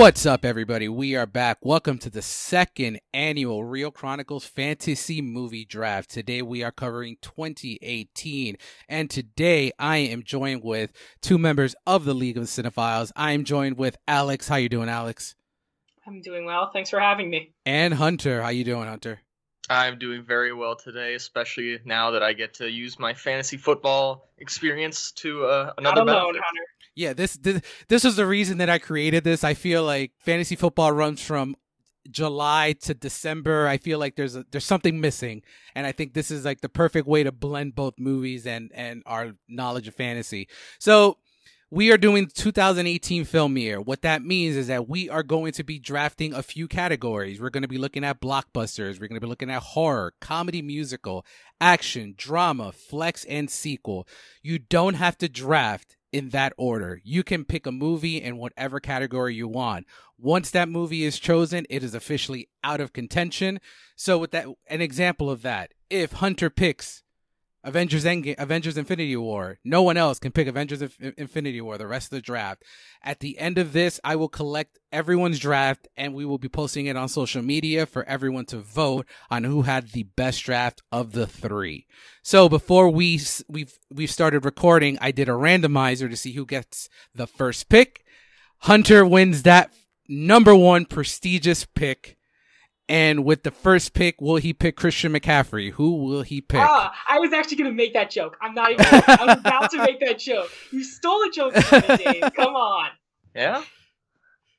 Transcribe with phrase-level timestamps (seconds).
[0.00, 0.88] What's up, everybody?
[0.88, 1.58] We are back.
[1.60, 6.08] Welcome to the second annual Real Chronicles Fantasy Movie Draft.
[6.08, 8.56] Today we are covering 2018,
[8.88, 13.12] and today I am joined with two members of the League of the Cinephiles.
[13.14, 14.48] I am joined with Alex.
[14.48, 15.34] How you doing, Alex?
[16.06, 16.70] I'm doing well.
[16.72, 17.52] Thanks for having me.
[17.66, 18.40] And Hunter.
[18.40, 19.20] How you doing, Hunter?
[19.68, 24.30] I'm doing very well today, especially now that I get to use my fantasy football
[24.38, 26.42] experience to uh, another Not alone, benefit.
[26.46, 26.62] Hunter.
[26.94, 29.44] Yeah, this this this is the reason that I created this.
[29.44, 31.56] I feel like fantasy football runs from
[32.10, 33.66] July to December.
[33.66, 35.42] I feel like there's a, there's something missing,
[35.74, 39.02] and I think this is like the perfect way to blend both movies and and
[39.06, 40.48] our knowledge of fantasy.
[40.78, 41.18] So
[41.72, 43.80] we are doing 2018 film year.
[43.80, 47.40] What that means is that we are going to be drafting a few categories.
[47.40, 48.94] We're going to be looking at blockbusters.
[48.94, 51.24] We're going to be looking at horror, comedy, musical,
[51.60, 54.08] action, drama, flex, and sequel.
[54.42, 57.00] You don't have to draft in that order.
[57.04, 59.86] You can pick a movie in whatever category you want.
[60.18, 63.60] Once that movie is chosen, it is officially out of contention.
[63.96, 67.02] So with that an example of that, if Hunter picks
[67.62, 69.58] Avengers Endgame, Avengers Infinity War.
[69.64, 72.62] No one else can pick Avengers Inf- Infinity War the rest of the draft.
[73.02, 76.86] At the end of this, I will collect everyone's draft and we will be posting
[76.86, 81.12] it on social media for everyone to vote on who had the best draft of
[81.12, 81.86] the 3.
[82.22, 86.88] So before we we've we've started recording, I did a randomizer to see who gets
[87.14, 88.04] the first pick.
[88.60, 89.72] Hunter wins that
[90.08, 92.16] number 1 prestigious pick.
[92.90, 95.70] And with the first pick, will he pick Christian McCaffrey?
[95.72, 96.60] Who will he pick?
[96.60, 98.36] Ah, I was actually gonna make that joke.
[98.42, 98.84] I'm not even.
[98.84, 100.50] I was about to make that joke.
[100.72, 102.22] You stole a joke from me, Dave.
[102.34, 102.90] Come on.
[103.32, 103.62] Yeah,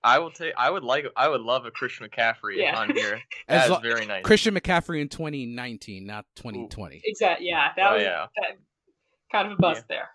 [0.01, 0.53] I will take.
[0.57, 1.05] I would like.
[1.17, 2.79] I would love a Christian McCaffrey Yeah.
[2.79, 3.15] on here.
[3.15, 4.23] As That is lo- very nice.
[4.23, 7.01] Christian McCaffrey in 2019, not 2020.
[7.03, 7.47] Exactly.
[7.49, 8.27] Yeah, that Oh, was yeah.
[8.37, 8.57] that,
[9.29, 10.07] kind of a bust there.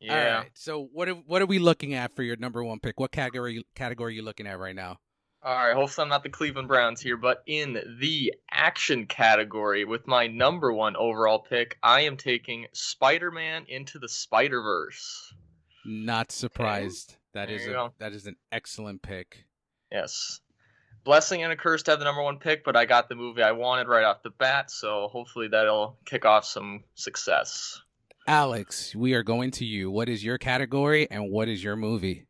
[0.00, 0.14] yeah.
[0.34, 0.50] All right.
[0.54, 3.00] So what are, what are we looking at for your number one pick?
[3.00, 4.98] What category category are you looking at right now?
[5.46, 5.76] All right.
[5.76, 10.72] Hopefully, I'm not the Cleveland Browns here, but in the action category, with my number
[10.72, 15.32] one overall pick, I am taking Spider-Man into the Spider-Verse.
[15.84, 17.14] Not surprised.
[17.32, 17.92] That there is a, go.
[18.00, 19.44] that is an excellent pick.
[19.92, 20.40] Yes.
[21.04, 23.44] Blessing and a curse to have the number one pick, but I got the movie
[23.44, 27.80] I wanted right off the bat, so hopefully that'll kick off some success.
[28.26, 29.92] Alex, we are going to you.
[29.92, 32.26] What is your category and what is your movie?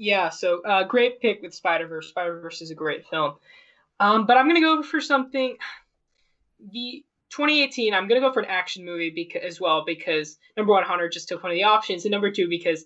[0.00, 0.30] Yeah.
[0.30, 2.08] So uh, great pick with Spider Verse.
[2.08, 3.34] Spider Verse is a great film.
[4.00, 5.56] Um, but I'm gonna go for something.
[6.72, 7.94] The 2018.
[7.94, 11.26] I'm gonna go for an action movie because as well because number one, Hunter just
[11.26, 12.84] took one of the options, and number two because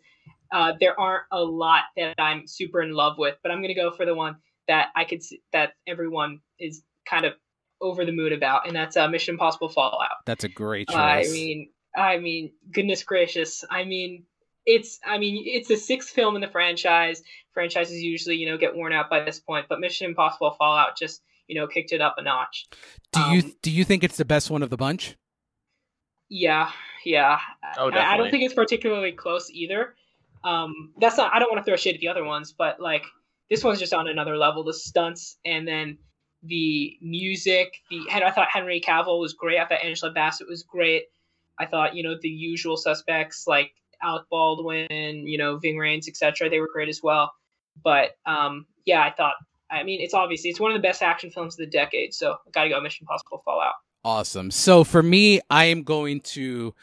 [0.53, 3.34] uh, there aren't a lot that I'm super in love with.
[3.42, 4.36] But I'm gonna go for the one
[4.69, 7.32] that I could see, that everyone is kind of
[7.80, 10.24] over the moon about, and that's uh, Mission Impossible Fallout.
[10.24, 10.97] That's a great choice.
[10.97, 13.64] I mean, I mean, goodness gracious.
[13.69, 14.24] I mean,
[14.66, 17.22] it's I mean, it's the sixth film in the franchise.
[17.52, 21.22] Franchises usually, you know, get worn out by this point, but Mission Impossible Fallout just,
[21.47, 22.66] you know, kicked it up a notch.
[23.12, 25.16] do you um, do you think it's the best one of the bunch?
[26.28, 26.70] Yeah,
[27.04, 27.38] yeah.
[27.78, 29.94] Oh, I, I don't think it's particularly close either.
[30.42, 31.32] Um, that's not.
[31.34, 33.04] I don't want to throw shade at the other ones, but like
[33.50, 34.64] this one's just on another level.
[34.64, 35.98] The stunts and then
[36.42, 37.74] the music.
[37.91, 39.58] The I thought Henry Cavill was great.
[39.58, 41.04] I thought Angela Bassett was great.
[41.58, 43.72] I thought you know the usual suspects like
[44.04, 46.50] Alec Baldwin, you know Ving Rhames, etc.
[46.50, 47.32] They were great as well.
[47.82, 49.34] But um, yeah, I thought.
[49.70, 52.15] I mean, it's obviously it's one of the best action films of the decade.
[52.15, 53.75] So gotta go Mission Impossible Fallout.
[54.04, 54.50] Awesome.
[54.50, 56.75] So for me, I am going to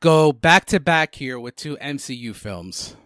[0.00, 2.96] go back to back here with two MCU films.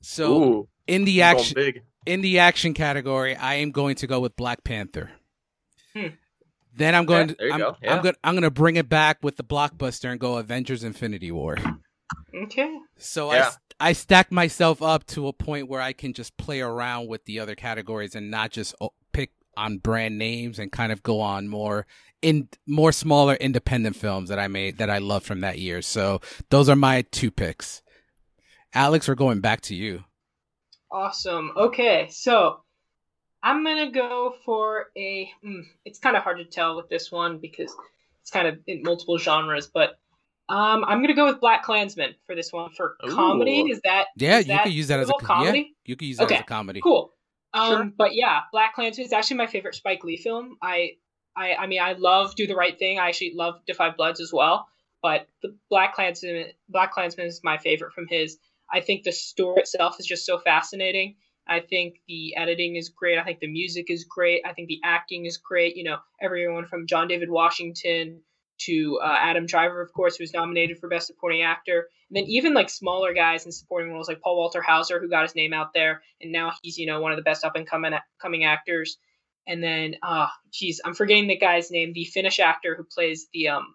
[0.00, 1.82] So Ooh, in the action big.
[2.06, 5.10] in the action category, I am going to go with Black Panther.
[5.94, 6.08] Hmm.
[6.74, 7.30] Then I'm going.
[7.30, 7.76] Okay, there you I'm, go.
[7.86, 8.14] I'm going.
[8.24, 11.56] I'm going to bring it back with the blockbuster and go Avengers: Infinity War.
[12.34, 12.78] Okay.
[12.96, 13.50] So I Yeah.
[13.80, 17.38] I stacked myself up to a point where I can just play around with the
[17.38, 21.48] other categories and not just oh, pick on brand names and kind of go on
[21.48, 21.86] more
[22.20, 25.82] in more smaller independent films that I made that I love from that year.
[25.82, 26.20] So
[26.50, 27.82] those are my two picks.
[28.74, 30.04] Alex, we're going back to you.
[30.90, 31.52] Awesome.
[31.56, 32.60] Okay, so
[33.42, 35.30] I'm gonna go for a.
[35.44, 37.74] Mm, it's kind of hard to tell with this one because
[38.22, 39.98] it's kind of in multiple genres, but
[40.48, 43.60] Um, I'm gonna go with Black Klansman for this one for comedy.
[43.70, 45.76] Is that Yeah, is you that could use that as a suitable co- yeah, comedy?
[45.84, 46.80] you could use that Okay, as a comedy.
[46.80, 47.12] Cool.
[47.52, 47.92] Um, Sure.
[47.96, 50.56] but yeah, Black Klansman is actually my favorite Spike Lee film.
[50.62, 50.92] I,
[51.36, 52.98] I, I mean, I love Do the Right Thing.
[52.98, 54.66] I actually love Da 5 Bloods as well.
[55.02, 58.38] But the Black Klansman, Black Klansman is my favorite from his.
[58.72, 61.16] I think the story itself is just so fascinating.
[61.46, 63.18] I think the editing is great.
[63.18, 64.42] I think the music is great.
[64.44, 65.76] I think the acting is great.
[65.76, 68.20] You know, everyone from John David Washington
[68.66, 71.88] to uh, Adam Driver, of course, who was nominated for Best Supporting Actor.
[72.10, 75.22] And then even like smaller guys in supporting roles like Paul Walter Hauser, who got
[75.22, 77.66] his name out there, and now he's you know one of the best up and
[77.66, 78.98] coming coming actors.
[79.46, 83.48] And then, ah, geez, I'm forgetting the guy's name, the Finnish actor who plays the
[83.48, 83.74] um,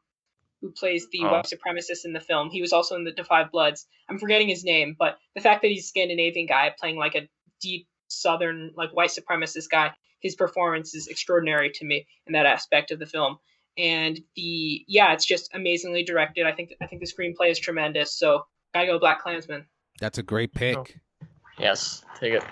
[0.61, 1.31] who plays the Oh.
[1.31, 2.49] white supremacist in the film.
[2.49, 3.85] He was also in the Da 5 Bloods.
[4.09, 7.27] I'm forgetting his name, but the fact that he's a Scandinavian guy playing like a
[7.61, 12.91] deep Southern like white supremacist guy, his performance is extraordinary to me in that aspect
[12.91, 13.37] of the film.
[13.77, 16.45] And the yeah, it's just amazingly directed.
[16.45, 18.13] I think I think the screenplay is tremendous.
[18.13, 19.65] So gotta go Black Klansman.
[19.99, 20.77] That's a great pick.
[20.77, 21.27] Oh.
[21.59, 22.43] Yes, take it.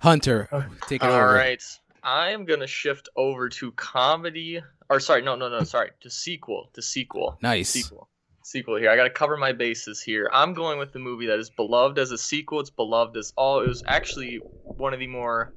[0.00, 1.34] Hunter, uh, take it All over.
[1.34, 1.62] right.
[2.02, 4.60] I am gonna shift over to comedy.
[4.88, 7.68] Or sorry, no, no, no, sorry, to sequel, to sequel, Nice.
[7.68, 8.08] sequel,
[8.42, 8.76] sequel.
[8.76, 10.28] Here, I gotta cover my bases here.
[10.32, 12.60] I'm going with the movie that is beloved as a sequel.
[12.60, 13.60] It's beloved as all.
[13.60, 15.54] It was actually one of the more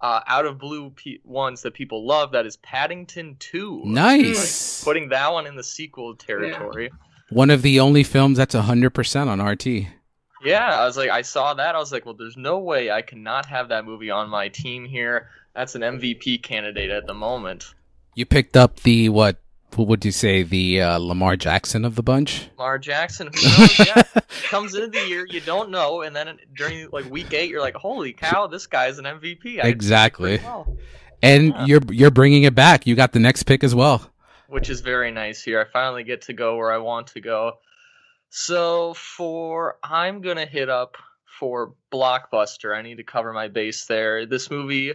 [0.00, 2.32] uh, out of blue pe- ones that people love.
[2.32, 3.82] That is Paddington Two.
[3.84, 4.82] Nice.
[4.84, 6.90] Putting that one in the sequel territory.
[7.30, 9.88] One of the only films that's 100% on RT.
[10.44, 11.74] Yeah, I was like, I saw that.
[11.74, 14.84] I was like, well, there's no way I cannot have that movie on my team
[14.84, 15.30] here.
[15.54, 17.74] That's an MVP candidate at the moment.
[18.14, 19.40] You picked up the, what,
[19.78, 22.48] what would you say, the uh, Lamar Jackson of the bunch?
[22.58, 23.78] Lamar Jackson, who knows?
[23.78, 24.02] Yeah,
[24.44, 27.74] comes into the year, you don't know, and then during like week eight, you're like,
[27.74, 29.62] holy cow, this guy's an MVP.
[29.62, 30.38] I- Exactly.
[30.38, 30.76] well,
[31.22, 31.64] And Yeah.
[31.66, 32.86] you're you're bringing it back.
[32.86, 34.10] You got the next pick as well.
[34.48, 35.60] which is very nice here.
[35.60, 37.52] I finally get to go where I want to go.
[38.30, 40.96] So for I'm gonna hit up
[41.38, 42.76] for Blockbuster.
[42.76, 44.26] I need to cover my base there.
[44.26, 44.92] This movie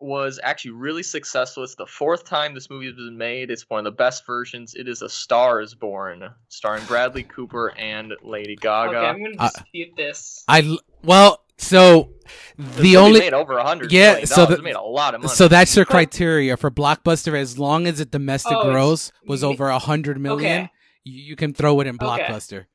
[0.00, 1.62] was actually really successful.
[1.64, 3.50] It's the fourth time this movie has been made.
[3.50, 4.74] It's one of the best versions.
[4.74, 8.96] It is A Star Is Born, starring Bradley Cooper and Lady Gaga.
[8.98, 10.44] Okay, I'm gonna Uh, dispute this.
[10.48, 12.10] I l- well, so
[12.58, 14.48] the movie only made over a hundred Yeah, so dollars.
[14.48, 15.32] the- it made a lot of money.
[15.32, 17.38] so that's your criteria for blockbuster.
[17.38, 20.70] As long as the domestic Oh, gross was over a hundred million, Okay.
[21.04, 22.04] you, you can throw it in Okay.
[22.04, 22.66] blockbuster.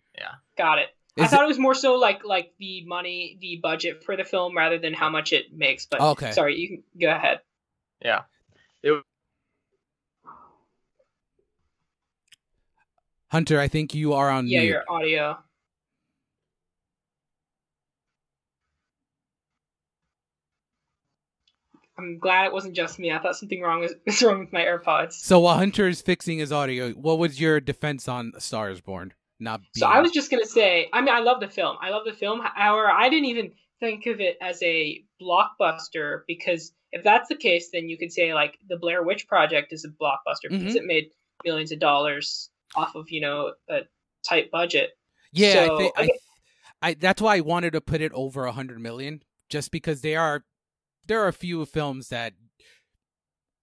[0.57, 0.89] Got it.
[1.19, 4.55] I thought it was more so like like the money, the budget for the film,
[4.55, 5.85] rather than how much it makes.
[5.85, 6.31] But Okay.
[6.31, 7.41] sorry, you can go ahead.
[8.03, 8.21] yeah.
[8.81, 9.03] It,
[13.31, 14.69] Hunter, I think you are on Yeah, mute.
[14.69, 15.37] your audio.
[21.97, 23.11] I'm glad it wasn't just me.
[23.11, 25.13] I thought something wrong was, was wrong with my AirPods.
[25.13, 28.79] So while Hunter is fixing his audio, what was your defense on A Star Is
[28.81, 29.13] Born?
[29.39, 31.77] Not So I was just gonna say, I mean, I love the film.
[31.81, 32.41] I love the film.
[32.43, 37.69] However, I didn't even think of it as a blockbuster because if that's the case,
[37.71, 40.77] then you could say like the Blair Witch Project is a blockbuster because Mhm.
[40.77, 41.11] it made
[41.45, 43.81] millions of dollars off of you know a
[44.27, 44.91] tight budget.
[45.31, 46.09] Yeah, I So, think I.
[46.81, 50.15] I that's why I wanted to put it over a hundred million, just because they
[50.15, 50.45] are
[51.07, 52.33] there are a few films that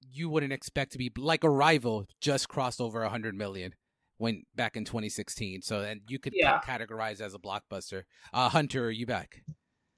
[0.01, 3.75] you wouldn't expect to be like Arrival just crossed over a hundred million
[4.19, 5.63] when back in 2016.
[5.63, 6.59] So then you could Yeah.
[6.61, 8.03] ca- categorize as a blockbuster.
[8.33, 9.43] Uh, Hunter, are you back?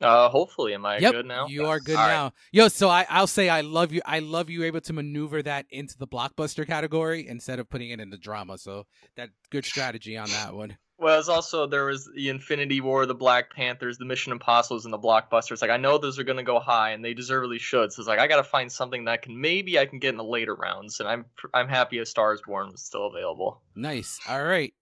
[0.01, 1.47] uh, hopefully, am I yep, good now?
[1.49, 2.13] you are good All right.
[2.13, 2.33] now.
[2.53, 4.01] Yo, so I I'll say I love you.
[4.05, 7.99] I love you able to maneuver that into the blockbuster category instead of putting it
[8.01, 8.59] in the drama.
[8.59, 10.79] So that good strategy on that one.
[11.01, 14.93] Well, it's also there was the Infinity War, the Black Panthers, the Mission Impossibles, and
[14.93, 15.63] the blockbusters.
[15.63, 17.93] Like I know those are gonna go high, and they deservedly should.
[17.93, 20.25] So it's like I gotta find something that can maybe I can get in the
[20.25, 23.63] later rounds, and I'm I'm happy A Star Is Born was still available.
[23.77, 24.19] Nice.
[24.29, 24.75] All right.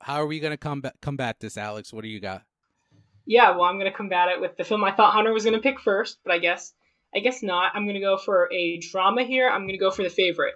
[0.00, 1.92] How are we gonna combat combat this, Alex?
[1.92, 2.44] What do you got?
[3.26, 5.80] Yeah, well, I'm gonna combat it with the film I thought Hunter was gonna pick
[5.80, 6.72] first, but I guess
[7.14, 7.72] I guess not.
[7.74, 9.50] I'm gonna go for a drama here.
[9.50, 10.54] I'm gonna go for the favorite,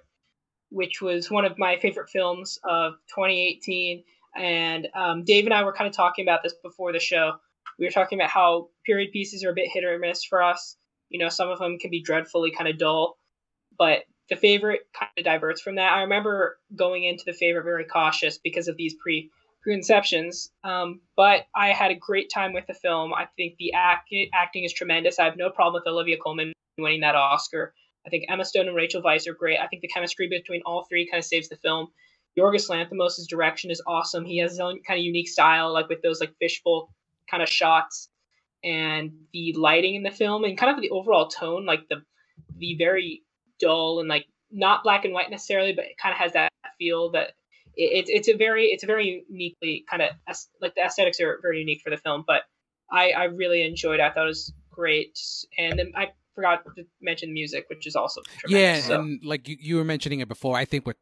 [0.70, 4.04] which was one of my favorite films of 2018.
[4.36, 7.32] And um, Dave and I were kind of talking about this before the show.
[7.78, 10.76] We were talking about how period pieces are a bit hit or miss for us.
[11.08, 13.18] You know, some of them can be dreadfully kind of dull,
[13.78, 15.92] but the favorite kind of diverts from that.
[15.92, 19.30] I remember going into the favorite very cautious because of these pre
[19.66, 20.50] preconceptions.
[20.64, 23.12] Um, but I had a great time with the film.
[23.12, 25.18] I think the act, acting is tremendous.
[25.18, 27.74] I have no problem with Olivia Colman winning that Oscar.
[28.06, 29.58] I think Emma Stone and Rachel Weisz are great.
[29.58, 31.88] I think the chemistry between all three kind of saves the film.
[32.38, 34.24] Yorgos Lanthimos' direction is awesome.
[34.24, 36.92] He has his own kind of unique style, like with those like fishbowl
[37.30, 38.08] kind of shots,
[38.62, 42.02] and the lighting in the film, and kind of the overall tone, like the
[42.58, 43.22] the very
[43.58, 47.10] dull and like not black and white necessarily, but it kind of has that feel
[47.12, 47.32] that
[47.74, 50.10] it, it's a very it's a very uniquely kind of
[50.60, 52.24] like the aesthetics are very unique for the film.
[52.26, 52.42] But
[52.90, 54.00] I I really enjoyed.
[54.00, 54.02] it.
[54.02, 55.18] I thought it was great,
[55.58, 59.00] and then I forgot to mention the music, which is also yeah, so.
[59.00, 60.56] and like you, you were mentioning it before.
[60.56, 60.96] I think with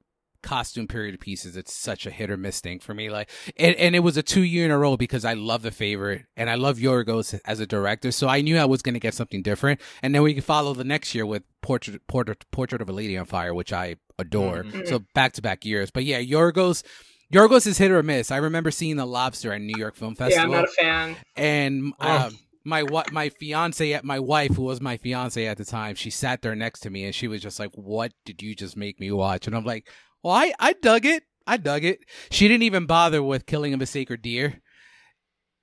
[0.45, 3.11] costume period pieces, it's such a hit or miss thing for me.
[3.11, 5.73] Like, and, and it was a two year in a row because I love the
[5.73, 9.01] favorite and I love Yorgos as a director, so I knew I was going to
[9.01, 9.81] get something different.
[10.03, 13.17] And then we could follow the next year with Portrait Portrait Portrait of a Lady
[13.19, 14.63] on Fire, which I adore.
[14.63, 14.87] Mhm.
[14.87, 16.85] So back to back years, but yeah, Yorgos.
[17.33, 18.31] Yorgos is hit or miss.
[18.31, 21.17] I remember seeing The Lobster at New York Film Festival yeah, I'm not a fan.
[21.35, 22.27] and Oh.
[22.27, 26.09] um, my wa- my fiance my wife who was my fiance at the time she
[26.11, 28.99] sat there next to me and she was just like what did you just make
[28.99, 29.87] me watch and i'm like
[30.25, 31.23] well i i dug it.
[31.47, 32.01] I dug it.
[32.31, 34.61] She didn't even bother with killing of a sacred deer.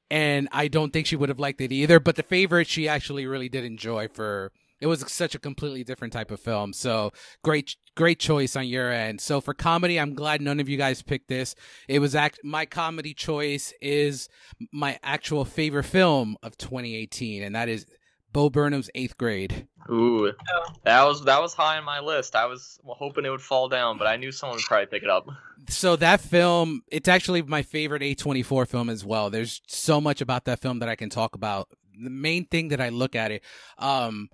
[0.10, 3.26] And i don't think she would have liked it either but the favorite she actually
[3.26, 4.52] really did enjoy for
[4.82, 6.74] it was such a completely different type of film.
[6.74, 7.12] So
[7.44, 9.22] great great choice on your end.
[9.22, 11.56] So for comedy i'm glad none of you guys picked this.
[11.88, 14.28] It was act my comedy choice is
[14.74, 17.86] my actual favorite film of 2018 and that is
[18.32, 19.68] bo burnham's eighth grade.
[19.90, 20.32] Ooh,
[20.84, 22.36] that was that was high on my list.
[22.36, 25.10] I was hoping it would fall down, but I knew someone would probably pick it
[25.10, 25.28] up.
[25.70, 29.30] so that film it's actually my favorite a24 film as well.
[29.30, 31.70] There's so much about that film that i can talk about.
[32.02, 33.44] The main thing that i look at it
[33.78, 34.30] um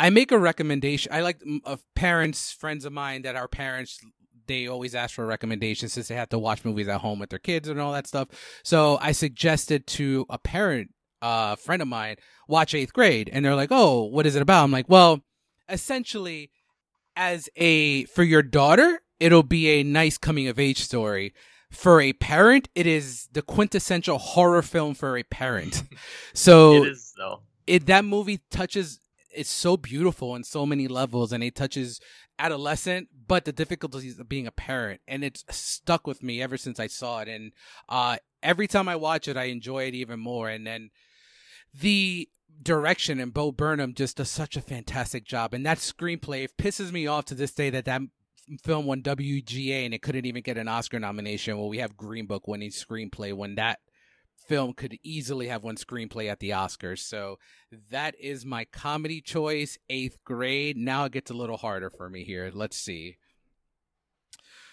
[0.00, 1.12] i make a recommendation.
[1.12, 4.00] I like mm, of parents friends of mine that are parents
[4.46, 7.38] they always ask for recommendations since they have to watch movies at home with their
[7.38, 8.28] kids and all that stuff.
[8.64, 10.90] So i suggested to a parent
[11.26, 12.16] uh friend of mine
[12.48, 14.64] watch eighth grade and they're like oh what is it about?
[14.64, 15.12] I'm like well
[15.68, 16.50] essentially
[17.16, 21.32] as a for your daughter it'll be a nice coming of age story.
[21.70, 25.82] For a parent it is the quintessential horror film for a parent.
[26.34, 27.40] So it is though.
[27.66, 29.00] it that movie touches
[29.40, 32.00] it's so beautiful on so many levels and it touches
[32.38, 36.78] adolescent but the difficulties of being a parent and it's stuck with me ever since
[36.78, 37.52] i saw it and
[37.88, 40.90] uh every time i watch it i enjoy it even more and then
[41.80, 42.28] the
[42.62, 46.90] direction and bo burnham just does such a fantastic job and that screenplay it pisses
[46.90, 48.00] me off to this day that that
[48.64, 52.26] film won wga and it couldn't even get an oscar nomination well we have green
[52.26, 53.78] book winning screenplay when that
[54.46, 57.00] film could easily have won screenplay at the Oscars.
[57.00, 57.38] So
[57.90, 60.76] that is my comedy choice, eighth grade.
[60.76, 62.50] Now it gets a little harder for me here.
[62.52, 63.16] Let's see.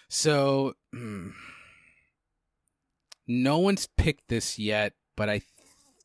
[0.08, 1.30] So, hmm.
[3.26, 5.40] no one's picked this yet, but I,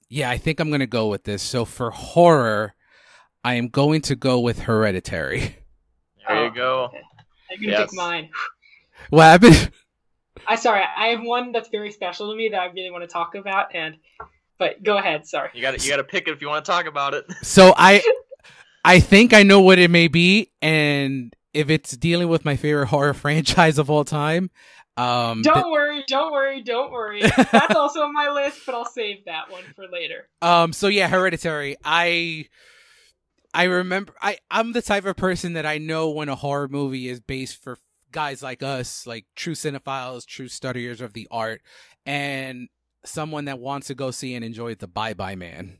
[0.09, 1.41] yeah, I think I'm going to go with this.
[1.41, 2.73] So for horror,
[3.43, 5.57] I am going to go with Hereditary.
[6.27, 6.83] There Oh, you go.
[6.85, 6.97] okay.
[7.51, 7.89] I'm gonna Yes.
[7.89, 8.29] pick mine.
[9.09, 9.71] What happened?
[10.47, 13.07] I sorry, I have one that's very special to me that I really want to
[13.07, 13.95] talk about, and
[14.57, 15.25] but go ahead.
[15.25, 15.49] Sorry.
[15.53, 17.25] You got to you got to pick it if you want to talk about it.
[17.41, 18.03] So I,
[18.83, 22.87] I think I know what it may be, and if it's dealing with my favorite
[22.87, 24.49] horror franchise of all time,
[24.99, 27.21] um, Don't worry, don't worry, don't worry.
[27.21, 30.27] That's also on my list, but I'll save that one for later.
[30.41, 30.73] Um.
[30.73, 31.77] So yeah, Hereditary.
[31.83, 32.47] I
[33.53, 34.13] I remember.
[34.21, 37.61] I I'm the type of person that I know when a horror movie is based
[37.63, 37.77] for
[38.11, 41.61] guys like us, like true cinephiles, true studiers of the art,
[42.05, 42.67] and
[43.05, 45.79] someone that wants to go see and enjoy the Bye Bye Man.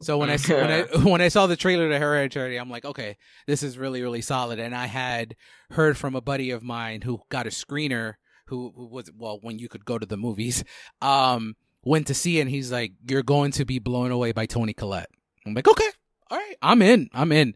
[0.00, 3.16] So when I when I when I saw the trailer to Hereditary, I'm like, okay,
[3.46, 4.58] this is really really solid.
[4.58, 5.36] And I had
[5.70, 8.14] heard from a buddy of mine who got a screener,
[8.52, 10.62] who, who was well when you could go to the movies,
[11.00, 12.42] um, went to see it.
[12.42, 15.10] and he's like, you're going to be blown away by Toni Collette.
[15.46, 15.88] I'm like, okay,
[16.30, 17.54] all right, I'm in, I'm in.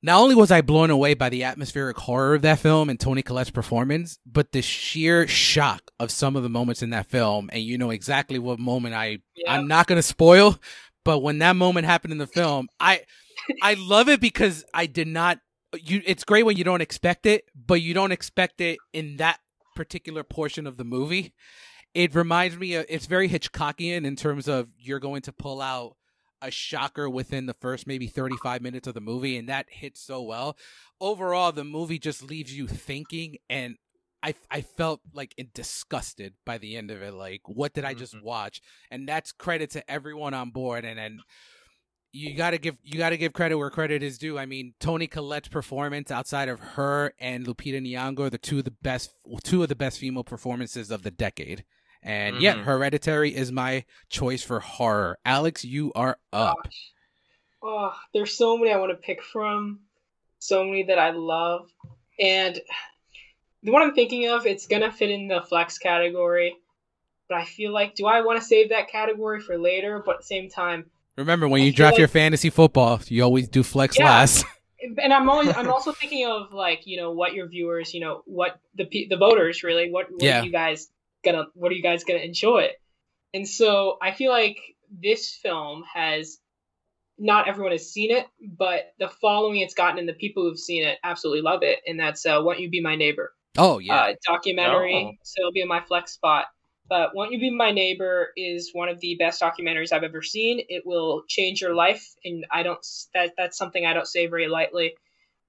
[0.00, 3.22] Not only was I blown away by the atmospheric horror of that film and Toni
[3.22, 7.62] Collette's performance, but the sheer shock of some of the moments in that film, and
[7.62, 9.52] you know exactly what moment I Yeah.
[9.52, 10.56] I'm not gonna spoil,
[11.04, 13.00] but when that moment happened in the film, I
[13.60, 15.40] I love it because I did not
[15.82, 19.40] you it's great when you don't expect it, but you don't expect it in that
[19.78, 21.32] particular portion of the movie.
[21.94, 25.96] It reminds me of it's very Hitchcockian in terms of you're going to pull out
[26.42, 30.20] a shocker within the first maybe 35 minutes of the movie and that hits so
[30.20, 30.56] well.
[31.00, 33.76] Overall the movie just leaves you thinking and
[34.20, 38.14] I I felt like disgusted by the end of it like what did I just
[38.16, 38.22] Mhm.
[38.22, 38.60] watch?
[38.90, 41.20] And that's credit to everyone on board and and
[42.12, 44.38] you got to give you got to give credit where credit is due.
[44.38, 48.64] I mean, Toni Collette's performance outside of her and Lupita Nyong'o are the two of
[48.64, 51.64] the best two of the best female performances of the decade.
[52.02, 52.64] And yeah, Mhm.
[52.64, 55.18] Hereditary is my choice for horror.
[55.24, 56.56] Alex, you are up.
[56.64, 56.92] Gosh.
[57.62, 59.80] Oh, there's so many I want to pick from,
[60.38, 61.68] so many that I love,
[62.20, 62.60] and
[63.64, 66.54] the one I'm thinking of, it's gonna fit in the flex category,
[67.28, 70.00] but I feel like, do I want to save that category for later?
[70.06, 73.22] But at the same time, Remember when I you draft like- your fantasy football, you
[73.22, 74.06] always do flex Yeah.
[74.06, 74.44] last.
[75.02, 78.22] and I'm always I'm also thinking of like you know what your viewers you know
[78.26, 80.40] what the the voters really what, what Yeah.
[80.40, 80.88] are you guys
[81.24, 82.68] gonna what are you guys gonna enjoy
[83.34, 84.56] and so I feel like
[84.90, 86.38] this film has
[87.18, 90.84] not everyone has seen it but the following it's gotten and the people who've seen
[90.84, 93.94] it absolutely love it and that's uh, Won't You Be My Neighbor Oh yeah.
[93.96, 95.18] uh, documentary Oh.
[95.24, 96.46] so it'll be in my flex spot
[96.88, 100.60] but Won't You Be My Neighbor is one of the best documentaries I've ever seen.
[100.68, 104.48] It will change your life, and I don't that that's something I don't say very
[104.48, 104.94] lightly.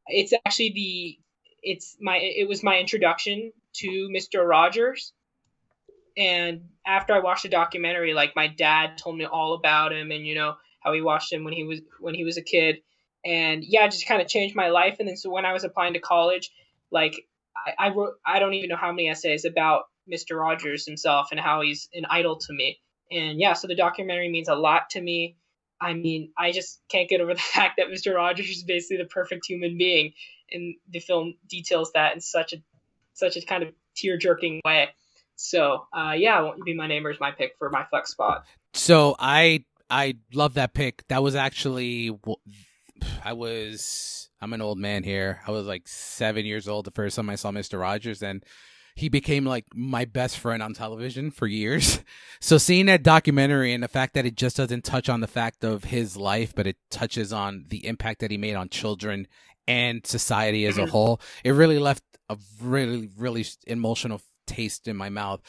[0.08, 1.20] It's actually the
[1.62, 4.48] it's my it was my introduction to Mr.
[4.48, 5.14] Rogers,
[6.18, 10.28] and after I watched the documentary, like my dad told me all about him, and
[10.28, 12.82] you know how he watched him when he was when he was a kid,
[13.24, 14.98] and yeah, it just kind of changed my life.
[15.00, 16.52] And then so when I was applying to college,
[16.92, 20.40] like I, I wrote I don't even know how many essays about Mr.
[20.40, 22.80] Rogers himself and how he's an idol to me.
[23.12, 25.38] And yeah, so the documentary means a lot to me.
[25.82, 28.16] I mean, I just can't get over the fact that Mr.
[28.16, 30.14] Rogers is basically the perfect human being,
[30.52, 32.58] and the film details that in such a
[33.14, 34.90] such a kind of tear jerking way.
[35.36, 38.46] So uh, yeah, won't you be my neighbor is my pick for my flex spot.
[38.74, 41.08] So I I love that pick.
[41.08, 42.12] That was actually
[43.24, 45.42] I was I'm an old man here.
[45.48, 48.44] I was like seven years old the first time I saw Mister Rogers, and
[49.00, 52.00] he became like my best friend on television for years.
[52.42, 55.66] So seeing that documentary and the fact that it just doesn't touch on the fact
[55.66, 59.28] of his life, but it touches on the impact that he made on children
[59.68, 60.90] and society as a Mhm.
[60.90, 65.42] whole, it really left a really really emotional taste in my mouth.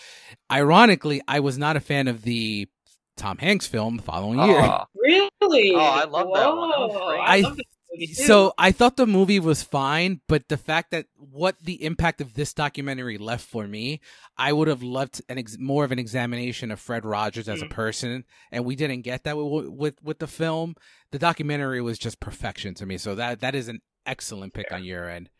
[0.50, 2.69] Ironically, I was not a fan of the
[3.16, 4.59] Tom Hanks film the following year.
[4.61, 4.87] Aw.
[4.97, 5.75] Really?
[5.75, 6.71] Oh, I love that one.
[6.71, 7.21] That was Whoa, great.
[7.21, 7.54] I, I-
[7.92, 8.25] love this movie too.
[8.26, 12.35] So I thought the movie was fine, but the fact that what the impact of
[12.35, 14.00] this documentary left for me,
[14.37, 17.66] I would have loved an ex- more of an examination of Fred Rogers as a
[17.66, 17.70] Mm.
[17.70, 20.75] person, and we didn't get that with, with with the film.
[21.11, 24.85] The documentary was just perfection to me, so that that is an excellent pick on
[24.85, 25.30] your end.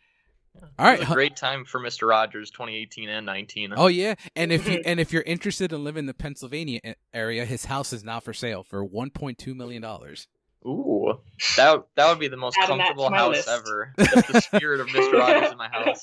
[0.79, 2.09] All It right, a great time for Mr.
[2.09, 3.73] Rogers, 2018 and 19.
[3.77, 6.81] Oh yeah, and if you and if you're interested in living in the Pennsylvania
[7.15, 10.27] area, his house is now for sale for 1.2 million dollars.
[10.67, 11.21] Ooh,
[11.57, 13.49] that that would be the most Adding comfortable house list.
[13.49, 13.95] ever.
[13.99, 15.13] If the spirit of Mr.
[15.19, 16.03] Rogers in my house.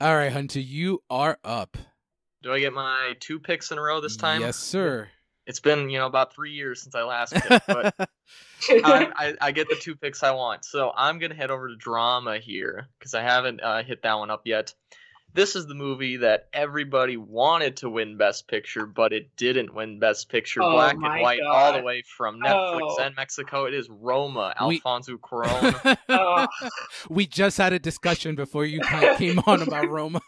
[0.00, 1.76] All right, Hunter, you are up.
[2.42, 4.40] Do I get my two picks in a row this time?
[4.40, 5.08] Yes, sir.
[5.46, 7.94] It's been you know about three years since I last picked, but
[8.68, 10.64] I, I, I get the two picks I want.
[10.64, 14.30] So I'm gonna head over to drama here because I haven't uh, hit that one
[14.30, 14.74] up yet.
[15.34, 19.98] This is the movie that everybody wanted to win Best Picture, but it didn't win
[19.98, 20.62] Best Picture.
[20.62, 22.46] Oh Black and white, all the way from oh.
[22.46, 23.02] Netflix Oh.
[23.02, 23.64] and Mexico.
[23.64, 25.96] It is Roma, We- Alfonso Cuarón.
[26.08, 26.46] Oh.
[27.10, 28.80] we just had a discussion before you
[29.18, 30.20] came on about Roma.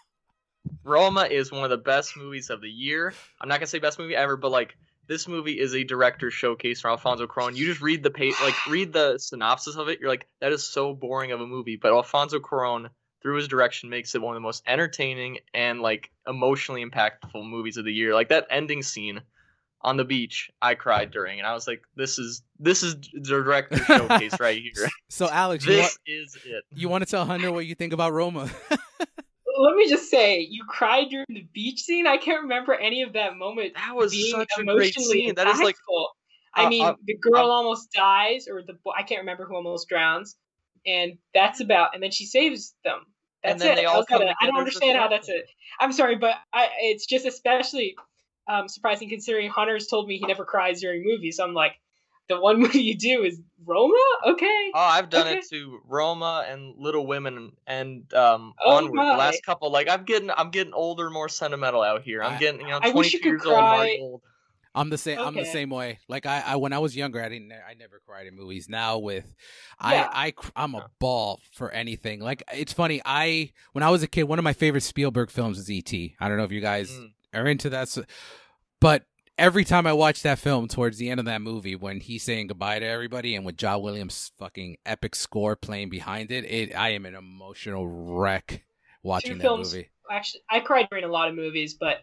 [0.82, 3.14] Roma is one of the best movies of the year.
[3.40, 6.80] I'm not gonna say best movie ever, but like this movie is a director showcase
[6.80, 7.54] for Alfonso Cuarón.
[7.54, 10.00] You just read the page, like read the synopsis of it.
[10.00, 11.76] You're like, that is so boring of a movie.
[11.80, 12.88] But Alfonso Cuarón,
[13.26, 17.76] through his direction, makes it one of the most entertaining and like emotionally impactful movies
[17.76, 18.14] of the year.
[18.14, 19.20] Like that ending scene
[19.80, 23.20] on the beach, I cried during, and I was like, this is this is the
[23.42, 24.88] director showcase right here.
[25.08, 26.64] So, Alex, you, This want, is it.
[26.72, 28.48] you want to tell Hunter what you think about Roma?
[28.70, 32.06] Let me just say, you cried during the beach scene.
[32.06, 35.34] I can't remember any of that moment That was being such a emotionally great scene.
[35.34, 36.06] That is like impactful.
[36.54, 39.46] I uh, mean, uh, the girl uh, almost dies, or the boy, I can't remember
[39.46, 40.36] who almost drowns,
[40.86, 41.94] and that's about.
[41.94, 43.00] And then she saves them.
[43.46, 43.80] That's And then it.
[43.82, 45.46] they I all come gonna- I don't together as a understand how that's it.
[45.80, 47.96] I'm sorry, but I, it's just especially
[48.48, 51.36] um, surprising considering Hunter's told me he never cries during movies.
[51.38, 51.72] So I'm like,
[52.28, 53.94] the one movie you do is Roma.
[54.26, 54.70] Okay.
[54.74, 55.38] Oh, I've done Okay.
[55.38, 59.12] it to Roma and Little Women and um Oh onward my.
[59.12, 59.70] the last couple.
[59.70, 62.22] Like I'm getting I'm getting older, more sentimental out here.
[62.22, 63.98] I'm getting you know I wish 22 you could years old, Marty cry.
[64.00, 64.22] old.
[64.76, 65.18] I'm the same.
[65.18, 65.98] I'm the same way.
[66.08, 67.50] Like I, I, when I was younger, I didn't.
[67.52, 68.68] I never cried in movies.
[68.68, 69.24] Now with,
[69.82, 70.08] Yeah.
[70.12, 72.20] I, I, I'm a ball for anything.
[72.20, 73.00] Like it's funny.
[73.04, 76.14] I, when I was a kid, one of my favorite Spielberg films is E.T.
[76.20, 77.12] I don't know if you guys Mm.
[77.34, 78.04] are into that, so,
[78.80, 79.04] but
[79.38, 82.46] every time I watch that film, towards the end of that movie, when he's saying
[82.48, 86.90] goodbye to everybody, and with John Williams' fucking epic score playing behind it, it, I
[86.90, 88.62] am an emotional wreck
[89.02, 89.88] watching Two that films movie.
[90.10, 91.96] Actually, I cried during a lot of movies, but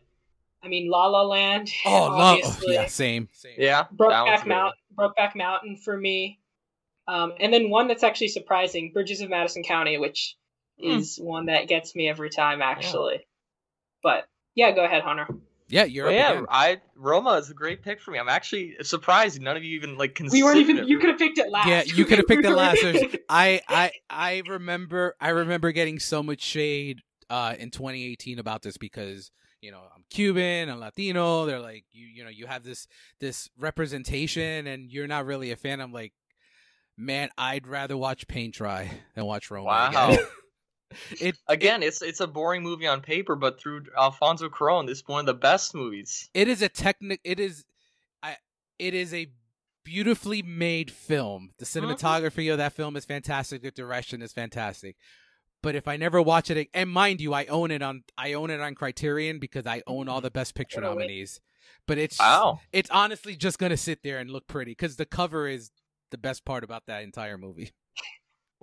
[0.63, 1.69] I mean, La La Land.
[1.85, 2.73] Oh, love, obviously.
[2.75, 3.55] yeah, same, same.
[3.57, 4.45] Yeah, Brokeback.
[4.47, 6.39] Mountain, Brokeback Mountain for me.
[7.07, 10.35] Um, and then one that's actually surprising, Bridges of Madison County, which
[10.81, 10.89] Hmm.
[10.97, 13.25] is one that gets me every time, actually.
[14.01, 15.27] But yeah, go ahead, Hunter.
[15.67, 16.45] Yeah, you're Well, up yeah, again.
[16.49, 18.19] I Roma is a great pick for me.
[18.19, 20.37] I'm actually surprised none of you even like considered.
[20.37, 20.77] We weren't even.
[20.79, 20.87] it.
[20.87, 21.67] You could have picked it last.
[21.67, 22.83] Yeah, you could have picked it last.
[23.29, 26.99] I, I, I remember, I remember getting so much shade
[27.29, 29.31] uh, in 2018 about this because
[29.63, 31.45] you know I'm Cuban, I'm Latino.
[31.45, 32.87] They're like, you, you know, you have this
[33.19, 35.79] this representation, and you're not really a fan.
[35.81, 36.13] I'm like,
[36.97, 39.65] Man, I'd rather watch paint dry than watch Roma.
[39.65, 40.09] Wow.
[40.11, 40.27] Again.
[41.19, 45.21] it Again, it's it's a boring movie on paper, but through Alfonso Cuarón, it's one
[45.21, 46.29] of the best movies.
[46.35, 47.19] it is a technic.
[47.23, 47.65] It is,
[48.21, 48.37] I.
[48.77, 49.27] It is a
[49.83, 51.51] beautifully made film.
[51.57, 51.89] The Mm-hmm.
[51.89, 53.63] cinematography of that film is fantastic.
[53.63, 54.95] The direction is fantastic.
[55.63, 58.51] But if I never watch it, and mind you, I own it on I own
[58.51, 60.97] it on Criterion because I own all the Best Picture What a win.
[61.07, 61.39] nominees.
[61.87, 62.59] But it's Wow.
[62.71, 65.71] it's honestly just gonna sit there and look pretty because the cover is
[66.11, 67.71] the best part about that entire movie.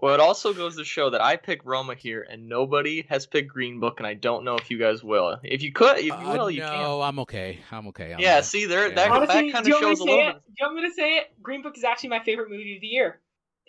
[0.03, 3.53] Well, it also goes to show that I picked Roma here, and nobody has picked
[3.53, 5.37] Green Book, and I don't know if you guys will.
[5.43, 7.03] If you could, if you Uh, will, you no, can.
[7.07, 7.59] I'm okay.
[7.71, 8.15] I'm okay.
[8.15, 8.43] I'm Yeah, okay.
[8.47, 8.95] see, there Yeah.
[8.95, 10.33] that Honestly, that kind of want me shows a little it?
[10.33, 10.43] bit.
[10.47, 11.43] Do you want me to say it?
[11.43, 13.21] Green Book is actually my favorite movie of the year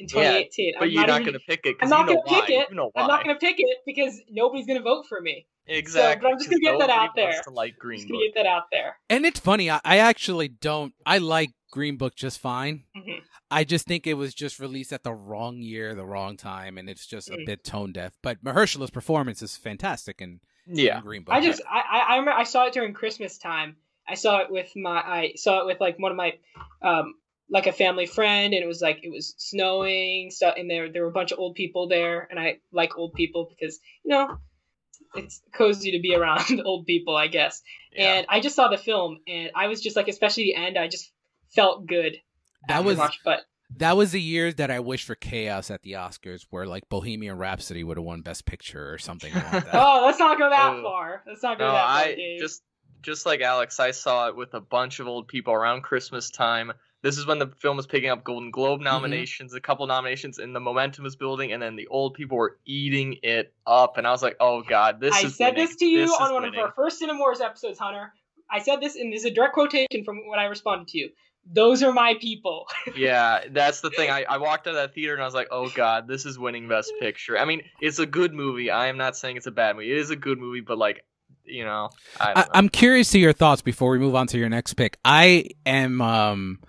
[0.01, 0.73] in Yeah, 2018.
[0.77, 2.41] But I'm you're not even- gonna pick it I'm because not gonna why.
[2.41, 2.69] pick it.
[2.69, 3.01] You know why.
[3.03, 5.47] I'm not gonna pick it because nobody's gonna vote for me.
[5.67, 6.23] Exactly.
[6.27, 7.41] but I'm just gonna 'cause get that out there.
[7.43, 8.15] To like I'm Green just Book.
[8.17, 8.97] gonna get that out there.
[9.09, 9.69] And it's funny.
[9.69, 10.93] I, I actually don't.
[11.05, 12.83] I like Green Book just fine.
[12.97, 13.21] Mhm.
[13.49, 16.89] I just think it was just released at the wrong year, the wrong time, and
[16.89, 17.45] it's just a Mm.
[17.45, 18.13] bit tone deaf.
[18.21, 20.97] But Mahershala's performance is fantastic in, Yeah.
[20.97, 21.33] in Green Book.
[21.35, 23.77] I just I I I, remember, I saw it during Christmas time.
[24.07, 26.37] I saw it with my I saw it with like one of my
[26.81, 27.13] um
[27.51, 31.03] like a family friend and it was like it was snowing stuff and there there
[31.03, 34.37] were a bunch of old people there and I like old people because you know
[35.15, 37.61] it's cozy to be around old people I guess.
[37.91, 38.13] yeah.
[38.15, 40.87] And I just saw the film and I was just like especially the end I
[40.87, 41.11] just
[41.53, 42.17] felt good.
[42.69, 43.41] that was watch, but
[43.77, 47.37] that was the year that I wish for chaos at the Oscars, where like Bohemian
[47.37, 49.69] Rhapsody would have won Best Picture or something like that.
[49.73, 50.83] oh let's not go that Oh.
[50.83, 51.23] far.
[51.27, 51.97] Let's not go No, that far.
[52.03, 52.39] I Dave.
[52.39, 52.61] just
[53.01, 56.71] just like Alex, I saw it with a bunch of old people around Christmas time.
[57.03, 58.85] This is when the film was picking up Golden Globe Mm-hmm.
[58.85, 61.51] nominations, a couple nominations, and the momentum was building.
[61.51, 64.99] And then the old people were eating it up, and I was like, "Oh God,
[64.99, 65.25] this is.
[65.25, 65.65] I said winning.
[65.67, 66.59] this to you This on one winning.
[66.59, 68.13] of our first Cinemores episodes, Hunter.
[68.49, 71.09] I said this, and this is a direct quotation from what I responded to you.
[71.51, 72.67] Those are my people.
[72.95, 74.09] Yeah, that's the thing.
[74.11, 76.37] I, I walked out of that theater and I was like, "Oh God, this is
[76.37, 78.69] winning Best Picture." I mean, it's a good movie.
[78.69, 79.91] I am not saying it's a bad movie.
[79.91, 81.03] It is a good movie, but like,
[81.45, 82.47] you know, I don't I, know.
[82.53, 84.97] I'm curious to your thoughts before we move on to your next pick.
[85.05, 86.59] I am um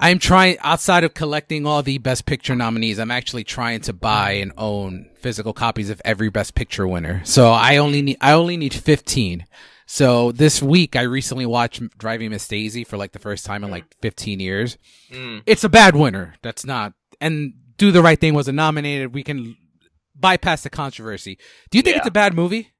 [0.00, 4.32] I'm trying outside of collecting all the best picture nominees, I'm actually trying to buy
[4.32, 7.20] and own physical copies of every best picture winner.
[7.24, 9.44] So I only need I only need 15.
[9.86, 13.70] So this week I recently watched Driving Miss Daisy for like the first time in
[13.70, 14.78] like 15 years.
[15.10, 15.42] Mm.
[15.46, 16.34] It's a bad winner.
[16.42, 19.12] That's not and Do the Right Thing wasn't nominated.
[19.14, 19.56] We can
[20.14, 21.38] bypass the controversy.
[21.70, 22.00] Do you think Yeah.
[22.00, 22.72] it's a bad movie?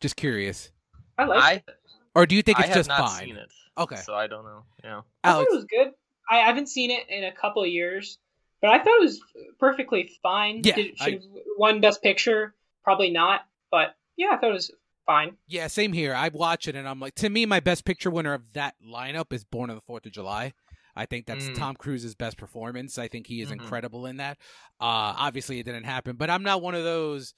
[0.00, 0.70] Just curious.
[1.16, 1.74] I like it.
[2.16, 3.26] Or do you think I it's have just not fine?
[3.26, 3.96] seen it, Okay.
[3.96, 4.64] so I don't know.
[4.82, 5.00] Yeah.
[5.22, 5.88] I thought it was good.
[6.30, 8.18] I haven't seen it in a couple of years,
[8.60, 9.20] but I thought it was
[9.58, 10.62] perfectly fine.
[10.64, 11.20] Yeah, Did, I-
[11.58, 12.54] won Best Picture.
[12.82, 14.70] Probably not, but yeah, I thought it was
[15.06, 15.36] fine.
[15.46, 16.14] yeah, same here.
[16.14, 19.32] I watch it and I'm like, to me, my best picture winner of that lineup
[19.32, 20.52] is Born on the Fourth of July.
[20.96, 21.56] I think that's Mm.
[21.56, 22.98] Tom Cruise's best performance.
[22.98, 23.52] I think he is Mhm.
[23.54, 24.38] incredible in that.
[24.80, 27.34] Uh, obviously, it didn't happen, but I'm not one of those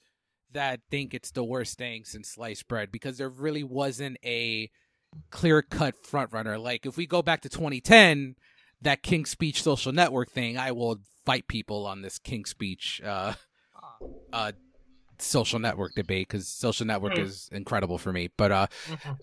[0.51, 4.69] that think it's the worst thing since sliced bread because there really wasn't a
[5.31, 6.57] clear cut front runner.
[6.57, 8.35] Like if we go back to 2010,
[8.81, 13.33] that King Speech social network thing, I will fight people on this King Speech uh,
[14.33, 14.51] uh,
[15.19, 17.23] social network debate because social network Hmm.
[17.23, 18.29] is incredible for me.
[18.37, 18.67] But uh,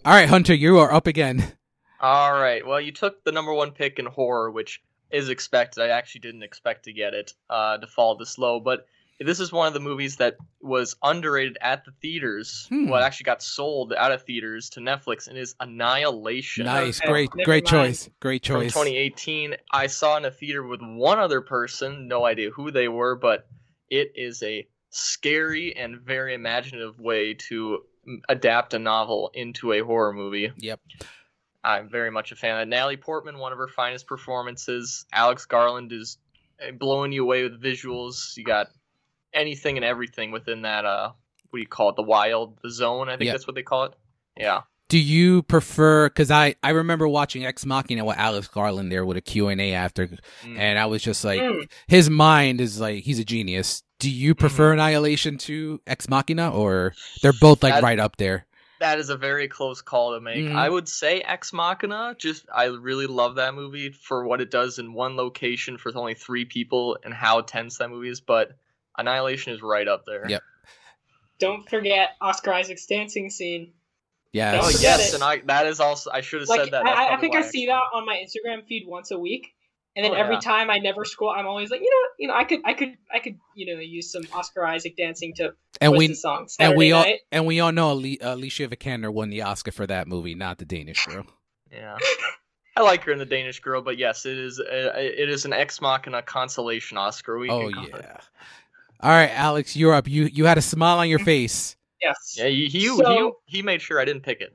[0.04, 1.52] all right, Hunter, you are up again.
[2.00, 2.66] All right.
[2.66, 5.82] Well, you took the number one pick in horror, which is expected.
[5.82, 8.86] I actually didn't expect to get it uh, to fall this low, but
[9.20, 12.66] this is one of the movies that was underrated at the theaters.
[12.68, 12.88] Hmm.
[12.88, 16.66] Well, actually got sold out of theaters to Netflix, and is Annihilation.
[16.66, 18.72] Nice, Okay, great, great choice, great From choice.
[18.72, 22.08] 2018, I saw in a theater with one other person.
[22.08, 23.46] No idea who they were, but
[23.88, 27.84] it is a scary and very imaginative way to
[28.28, 30.52] adapt a novel into a horror movie.
[30.58, 30.80] Yep.
[31.62, 35.06] I'm very much a fan of Natalie Portman, one of her finest performances.
[35.12, 36.18] Alex Garland is
[36.62, 38.36] uh, blowing you away with visuals.
[38.36, 38.68] You got
[39.34, 40.84] anything and everything within that.
[40.84, 41.12] Uh,
[41.50, 41.96] what do you call it?
[41.96, 43.08] The wild, the zone.
[43.08, 43.32] I think Yeah.
[43.32, 43.92] that's what they call it.
[44.38, 44.62] Yeah.
[44.88, 46.08] Do you prefer?
[46.08, 49.60] Because I I remember watching Ex Machina with Alex Garland there with a Q and
[49.60, 50.06] A after,
[50.42, 50.58] Mm.
[50.58, 51.68] and I was just like, Mm.
[51.88, 53.82] his mind is like he's a genius.
[53.98, 54.80] Do you prefer Mm-hmm.
[54.80, 56.92] Annihilation to Ex Machina, or
[57.22, 58.46] they're both like That- right up there?
[58.80, 60.44] That is a very close call to make.
[60.44, 60.54] Mhm.
[60.54, 62.14] I would say Ex Machina.
[62.18, 66.14] Just I really love that movie for what it does in one location for only
[66.14, 68.20] three people and how tense that movie is.
[68.20, 68.50] But
[68.96, 70.26] Annihilation is right up there.
[70.28, 70.42] Yep.
[71.38, 73.72] Don't forget Oscar Isaac's dancing scene.
[74.32, 74.60] Yes.
[74.64, 75.14] Oh yes, it.
[75.14, 76.84] and I that is also I should have Like said that.
[76.84, 79.54] I, I think I why see that on my Instagram feed once a week,
[79.94, 80.40] and then Oh, every yeah.
[80.40, 82.96] time I never scroll, I'm always like, you know, you know, I could, I could,
[83.12, 86.76] I could, you know, use some Oscar Isaac dancing to and we the song and
[86.76, 87.20] we all night.
[87.30, 90.64] and we all know Ali- Alicia Vikander won the Oscar for that movie, not the
[90.64, 91.26] Danish girl.
[91.72, 91.96] Yeah.
[92.76, 95.52] I like her in the Danish Girl, but yes, it is a, it is an
[95.52, 97.36] ex machina consolation Oscar.
[97.36, 97.90] We Oh can it.
[98.00, 98.20] yeah.
[99.04, 100.08] All right, Alex, you're up.
[100.08, 101.76] You you had a smile on your face.
[102.00, 102.34] Yes.
[102.38, 102.46] yeah.
[102.48, 104.52] He he, So- he he made sure I didn't pick it.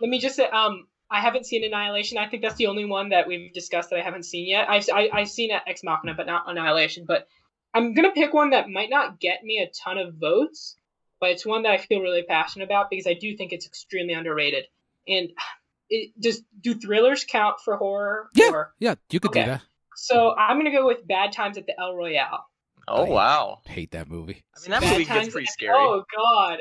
[0.00, 2.16] Let me just say, um, I haven't seen Annihilation.
[2.16, 4.68] I think that's the only one that we've discussed that I haven't seen yet.
[4.70, 7.04] I've I, I've seen Ex Machina, but not Annihilation.
[7.06, 7.28] But
[7.74, 10.76] I'm gonna pick one that might not get me a ton of votes,
[11.20, 14.14] but it's one that I feel really passionate about because I do think it's extremely
[14.14, 14.64] underrated.
[15.06, 15.30] And
[15.90, 18.30] it, does do thrillers count for horror?
[18.34, 18.50] Yeah.
[18.50, 19.42] Or, Yeah, you could Okay.
[19.44, 19.62] do that.
[19.96, 22.46] so I'm gonna go with Bad Times at the El Royale.
[22.90, 23.58] Oh I- wow!
[23.66, 24.42] Hate that movie.
[24.56, 25.76] I mean that Bad movie Times gets pretty at- scary.
[25.78, 26.58] Oh God,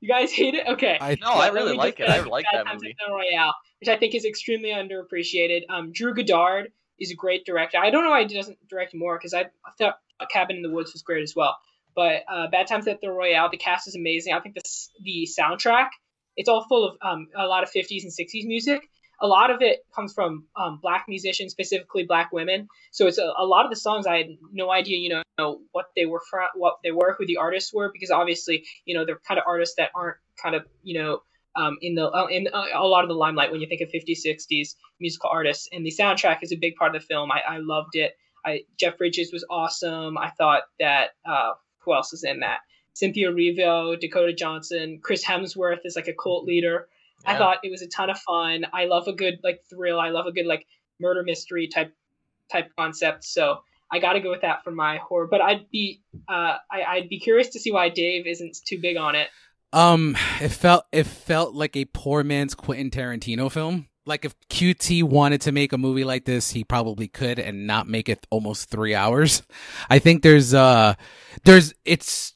[0.00, 0.66] you guys hate it?
[0.68, 0.98] Okay.
[1.00, 2.08] I No, I really like it.
[2.08, 2.96] I like Bad that Times movie.
[3.06, 5.62] at Royale, which I think is extremely underappreciated.
[5.70, 7.78] Um, Drew Goddard is a great director.
[7.78, 9.98] I don't know why he doesn't direct more because I, I thought
[10.30, 11.56] Cabin in the Woods was great as well.
[11.94, 14.34] But uh, Bad Times at the Royale, the cast is amazing.
[14.34, 14.62] I think the
[15.02, 15.88] the soundtrack,
[16.36, 18.88] it's all full of um, a lot of 50s and 60s music.
[19.20, 22.68] A lot of it comes from um, black musicians, specifically black women.
[22.90, 25.86] So it's a, a lot of the songs I had no idea, you know, what
[25.96, 29.20] they were from, what they were, who the artists were, because obviously, you know, they're
[29.26, 31.20] kind of artists that aren't kind of, you know,
[31.56, 33.88] um, in the uh, in uh, a lot of the limelight when you think of
[33.88, 35.68] 50s, 60s musical artists.
[35.72, 37.30] And the soundtrack is a big part of the film.
[37.32, 38.16] I, I loved it.
[38.44, 40.18] I Jeff Bridges was awesome.
[40.18, 42.58] I thought that uh, who else is in that?
[42.92, 46.88] Cynthia Erivo, Dakota Johnson, Chris Hemsworth is like a cult leader.
[47.24, 48.66] I thought it was a ton of fun.
[48.72, 49.98] I love a good like thrill.
[49.98, 50.66] I love a good like
[51.00, 51.92] murder mystery type
[52.50, 53.24] type concept.
[53.24, 55.26] So I got to go with that for my horror.
[55.26, 58.96] But I'd be uh, I, I'd be curious to see why Dave isn't too big
[58.96, 59.28] on it.
[59.72, 63.88] Um, it felt it felt like a poor man's Quentin Tarantino film.
[64.06, 67.88] Like if QT wanted to make a movie like this, he probably could and not
[67.88, 69.42] make it almost three hours.
[69.90, 70.94] I think there's uh
[71.44, 72.32] there's it's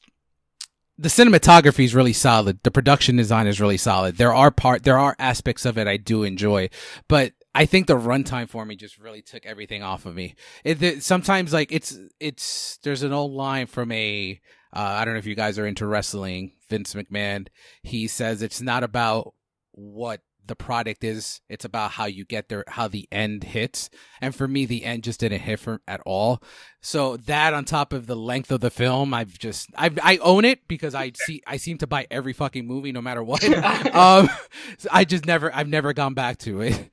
[1.01, 2.59] the cinematography is really solid.
[2.61, 4.17] The production design is really solid.
[4.17, 6.69] There are part there are aspects of it I do enjoy,
[7.07, 10.35] but I think the runtime for me just really took everything off of me.
[10.63, 14.39] It, it sometimes like it's it's there's an old line from a
[14.73, 16.53] uh, I don't know if you guys are into wrestling.
[16.69, 17.47] Vince McMahon,
[17.81, 19.33] he says it's not about
[19.71, 23.89] what the product is; it's about how you get there, how the end hits.
[24.19, 26.41] And for me, the end just didn't hit for, at all.
[26.81, 30.45] So that, on top of the length of the film, I've just I I own
[30.45, 33.43] it because I see I seem to buy every fucking movie no matter what.
[33.95, 34.29] um,
[34.77, 36.89] so I just never I've never gone back to it.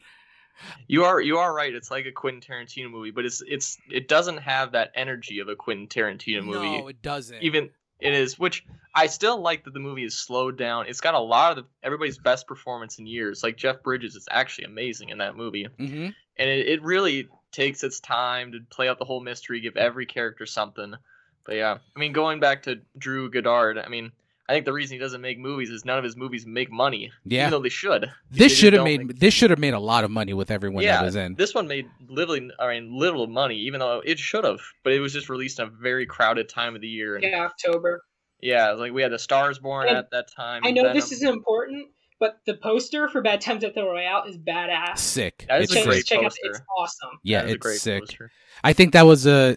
[0.86, 1.74] You are you are right.
[1.74, 5.48] It's like a Quentin Tarantino movie, but it's it's it doesn't have that energy of
[5.48, 6.78] a Quentin Tarantino movie.
[6.80, 7.42] No, it doesn't.
[7.42, 10.86] Even it is, which I still like that the movie is slowed down.
[10.86, 13.42] It's got a lot of the, everybody's best performance in years.
[13.42, 16.08] Like Jeff Bridges is actually amazing in that movie, hmm
[16.40, 20.06] and it, it really takes its time to play out the whole mystery, give every
[20.06, 20.94] character something.
[21.44, 24.12] But yeah, I mean, going back to Drew Goddard, I mean,
[24.48, 27.12] I think the reason he doesn't make movies is none of his movies make money,
[27.26, 27.42] Yeah.
[27.42, 28.10] even though they should.
[28.30, 30.82] This should have made make- this should have made a lot of money with everyone
[30.84, 31.34] yeah, that was in.
[31.34, 34.60] this one made literally, I mean, little money, even though it should have.
[34.84, 37.44] But it was just released in a very crowded time of the year, and yeah,
[37.44, 38.02] October.
[38.40, 40.62] yeah, like we had the Stars Born And at that time.
[40.64, 40.96] I know Venom.
[40.96, 44.96] this is important, but the poster for Bad Times at the Royale is badass.
[44.98, 45.44] Sick.
[45.48, 46.06] That is it's a check, great great.
[46.06, 46.40] check out, poster.
[46.50, 47.10] it's awesome.
[47.22, 48.00] Yeah, That is a it's great sick.
[48.00, 48.30] poster.
[48.64, 49.56] I think that was a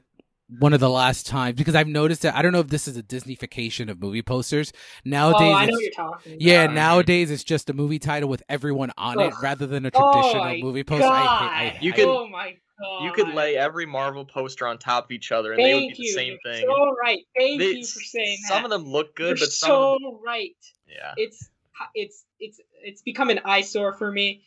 [0.60, 2.98] one of the last times because I've noticed that I don't know if this is
[2.98, 4.74] a Disneyfication of movie posters.
[5.06, 6.38] Nowadays, oh, I know what you're talking.
[6.40, 6.76] yeah, about.
[6.76, 10.44] nowadays it's just a movie title with everyone on it rather than a Oh traditional
[10.44, 11.06] my movie poster.
[11.06, 11.84] I hate, I, God.
[11.84, 13.04] You I- could- oh my god.
[13.06, 15.98] You could lay every Marvel poster on top of each other, and they would Thank
[15.98, 16.14] be the you.
[16.14, 16.66] same You're thing.
[16.68, 17.20] So right.
[17.38, 18.48] Thank They- you for saying that.
[18.54, 20.56] some of them look good, You're but some so of them, right.
[20.88, 21.14] yeah.
[21.18, 21.50] It's
[21.96, 24.44] it's it's it's become an eyesore for me.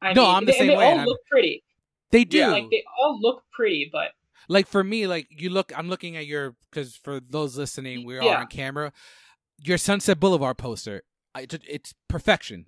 [0.00, 1.64] I No, mean, I'm the they, same and they way, all I'm- look pretty.
[2.12, 2.38] they do.
[2.38, 4.12] Yeah, Like they all look pretty, but
[4.48, 8.16] like for me, like you look, I'm looking at your because for those listening, we
[8.18, 8.40] are Yeah.
[8.40, 8.92] on camera.
[9.62, 11.02] Your Sunset Boulevard poster,
[11.36, 12.66] it- it's perfection,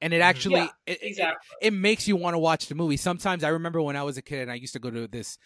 [0.00, 1.56] and it actually Yeah, it, it- exactly.
[1.62, 2.96] it makes you want to watch the movie.
[2.96, 5.38] Sometimes I remember when I was a kid and I used to go to this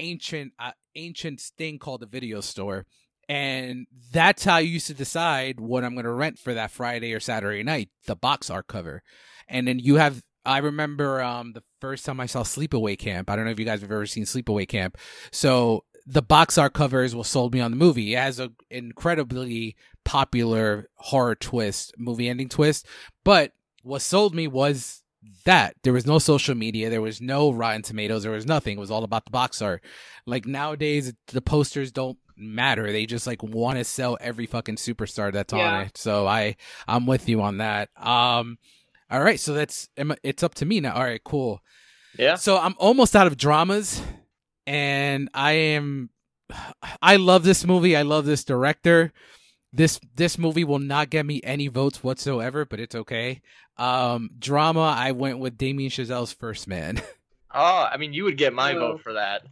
[0.00, 2.86] ancient uh, ancient thing called the video store.
[3.26, 7.14] And that's how you used to decide what I'm going to rent for that Friday
[7.14, 9.02] or Saturday night, the box art cover.
[9.48, 13.30] And then you have I remember um the first time I saw Sleepaway Camp.
[13.30, 14.96] I don't know if you guys have ever seen Sleepaway Camp.
[15.30, 18.14] So the box art covers will sold me on the movie.
[18.14, 22.86] It has an incredibly popular horror twist, movie ending twist.
[23.24, 23.52] But
[23.82, 25.02] what sold me was
[25.46, 28.76] that there was no social media, there was no Rotten Tomatoes, there was nothing.
[28.76, 29.82] It was all about the box art.
[30.26, 32.92] Like nowadays, the posters don't matter.
[32.92, 35.74] They just like want to sell every fucking superstar that's Yeah.
[35.76, 35.96] on it.
[35.96, 37.88] So I, I'm with you on that.
[37.96, 38.58] Um,
[39.10, 39.88] all right, so that's
[40.22, 40.94] it's up to me now.
[40.94, 41.60] All right, cool.
[42.18, 42.36] Yeah.
[42.36, 44.02] So I'm almost out of dramas,
[44.66, 46.10] and I am.
[47.00, 47.96] I love this movie.
[47.96, 49.12] I love this director.
[49.72, 53.40] This this movie will not get me any votes whatsoever, but it's okay.
[53.76, 57.02] Um, drama, I went with Damien Chazelle's First Man.
[57.52, 58.80] Oh, I mean, you would get my No.
[58.80, 59.42] vote for that.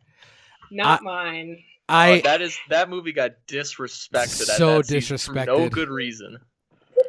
[0.71, 1.63] Not mine.
[1.89, 4.43] I oh, that is that movie got disrespected.
[4.43, 6.39] at So that season for no good reason.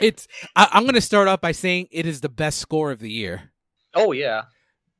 [0.01, 3.11] It's I, I'm gonna start off by saying it is the best score of the
[3.11, 3.51] year.
[3.93, 4.43] Oh yeah,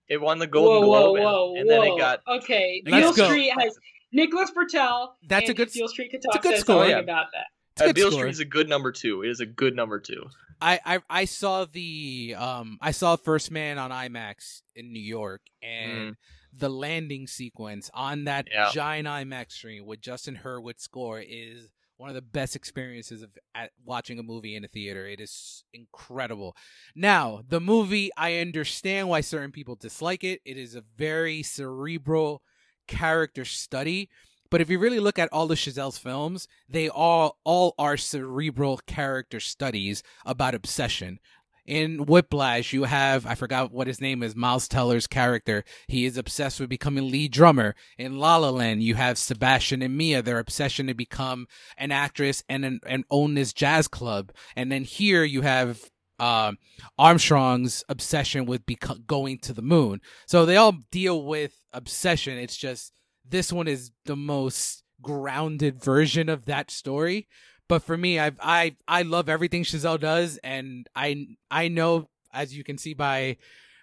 [0.08, 1.82] it won the Golden whoa, whoa, Globe, and- whoa, and, whoa.
[1.82, 2.82] then it got okay.
[2.86, 3.26] Let's Beale go.
[3.32, 3.78] Street has
[4.12, 5.10] Nicholas Britell.
[5.28, 6.86] That's a good- Beale Street could a talk good score.
[6.86, 7.00] Yeah.
[7.00, 7.46] about that.
[7.74, 8.20] It's a uh, good Beale score.
[8.22, 9.24] Street is a good number two.
[9.24, 10.26] It is a good number two.
[10.62, 15.42] I, I I saw the um I saw First Man on IMAX in New York
[15.62, 16.16] and
[16.56, 18.70] the landing sequence on that Yeah.
[18.72, 23.72] giant IMAX screen with Justin Hurwitz score is one of the best experiences of at
[23.86, 25.08] watching a movie in a theater.
[25.08, 26.56] It is incredible.
[26.96, 30.42] Now, the movie, I understand why certain people dislike it.
[30.46, 32.42] It is a very cerebral
[32.88, 34.10] character study.
[34.50, 38.80] But if you really look at all of Chazelle's films, they all all are cerebral
[38.86, 41.20] character studies about obsession.
[41.66, 45.64] In Whiplash, you have I forgot what his name is, Miles Teller's character.
[45.88, 47.76] He is obsessed with becoming lead drummer.
[47.98, 51.48] In La La Land, you have Sebastian and Mia, their obsession to become
[51.78, 54.34] an actress and an, and own this jazz club.
[54.56, 56.58] And then here you have um,
[56.98, 60.02] Armstrong's obsession with beco- going to the moon.
[60.28, 62.38] So they all deal with obsession.
[62.38, 62.92] It's just
[63.28, 67.28] this one is the most grounded version of that story.
[67.68, 72.56] But for me, I I I love everything Chazelle does, and I I know as
[72.56, 73.38] you can see by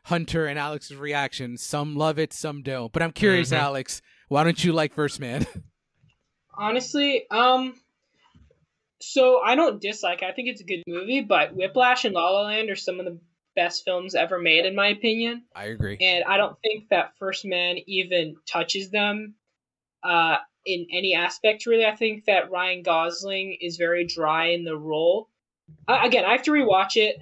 [0.04, 2.92] Hunter and Alex's reaction, some love it, some don't.
[2.92, 3.58] But I'm curious, Mhm.
[3.58, 5.46] Alex, why don't you like First Man?
[6.56, 7.74] Honestly, um,
[9.00, 10.22] so I don't dislike.
[10.22, 10.26] it.
[10.26, 13.06] I think it's a good movie, but Whiplash and La La Land are some of
[13.06, 13.18] the
[13.56, 15.44] best films ever made, in my opinion.
[15.54, 15.96] I agree.
[16.00, 19.34] And I don't think that First Man even touches them
[20.02, 20.36] uh,
[20.66, 21.84] in any aspect, really.
[21.84, 25.28] I think that Ryan Gosling is very dry in the role.
[25.88, 27.16] Uh, again, I have to rewatch it,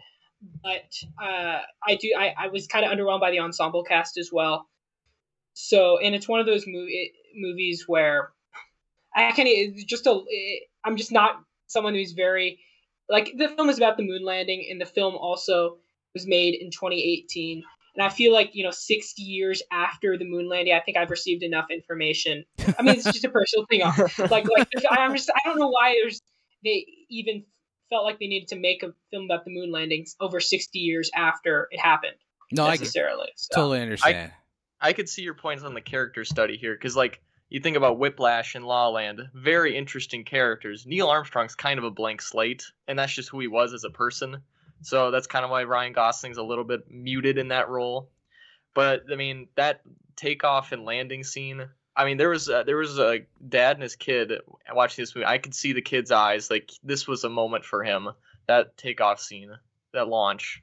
[0.62, 2.14] but uh, I do.
[2.18, 4.68] I, I was kind of underwhelmed by the ensemble cast as well.
[5.54, 8.30] So, and it's one of those movie, movies where
[9.14, 10.20] I of just a.
[10.84, 12.60] I'm just not someone who's very
[13.08, 15.78] like the film is about the moon landing, and the film also
[16.14, 17.64] was made in 2018.
[17.98, 21.10] And I feel like, you know, 60 years after the moon landing, I think I've
[21.10, 22.44] received enough information.
[22.78, 23.80] I mean, it's just a personal thing.
[24.30, 26.22] Like, like I'm just, I don't know why there's,
[26.62, 27.42] they even
[27.90, 31.10] felt like they needed to make a film about the moon landings over 60 years
[31.12, 32.14] after it happened
[32.52, 33.30] No, I can necessarily.
[33.34, 34.30] So, totally understand.
[34.80, 37.98] I could see your points on the character study here because, like, you think about
[37.98, 40.86] Whiplash and La La Land, very interesting characters.
[40.86, 43.90] Neil Armstrong's kind of a blank slate, and that's just who he was as a
[43.90, 44.42] person.
[44.82, 48.10] So that's kind of why Ryan Gosling's a little bit muted in that role.
[48.74, 49.82] But I mean, that
[50.16, 51.68] takeoff and landing scene.
[51.96, 54.32] I mean, there was a, there was a dad and his kid
[54.72, 55.26] watching this movie.
[55.26, 56.48] I could see the kid's eyes.
[56.50, 58.08] Like this was a moment for him.
[58.46, 59.50] That takeoff scene,
[59.92, 60.62] that launch,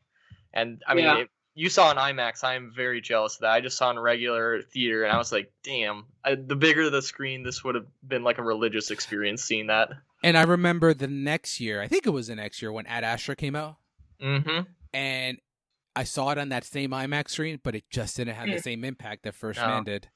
[0.53, 1.17] and I mean, Yeah.
[1.19, 2.43] if you saw in IMAX.
[2.43, 3.51] I'm very jealous of that.
[3.51, 6.05] I just saw in regular theater, and I was like, damn.
[6.23, 9.91] I, the bigger the screen, this would have been like a religious experience seeing that.
[10.21, 13.03] And I remember the next year, I think it was the next year when Ad
[13.05, 13.77] Astra came out,
[14.21, 14.61] Mm-hmm.
[14.93, 15.37] and
[15.95, 18.61] I saw it on that same IMAX screen, but it just didn't have the Mm.
[18.63, 19.67] same impact that First No.
[19.67, 20.09] Man did.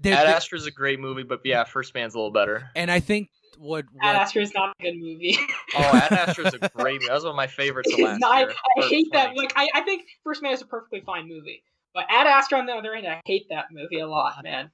[0.00, 2.70] There- Ad there- Astra's a great movie, but yeah, First Man's a little better.
[2.76, 5.36] and I think what, Ad what Astra is not a good movie.
[5.76, 7.06] Oh, Ad Astra is a great movie.
[7.06, 8.50] That was one of my favorites of It's last not- year.
[8.76, 9.26] I Or hate that.
[9.34, 9.38] 20.
[9.40, 11.62] Like, I, I think First Man is a perfectly fine movie.
[11.94, 14.70] But Ad Astra, on the other hand, I hate that movie a lot, man.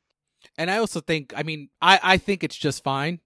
[0.56, 3.20] and I also think, I mean, I, I think it's just fine.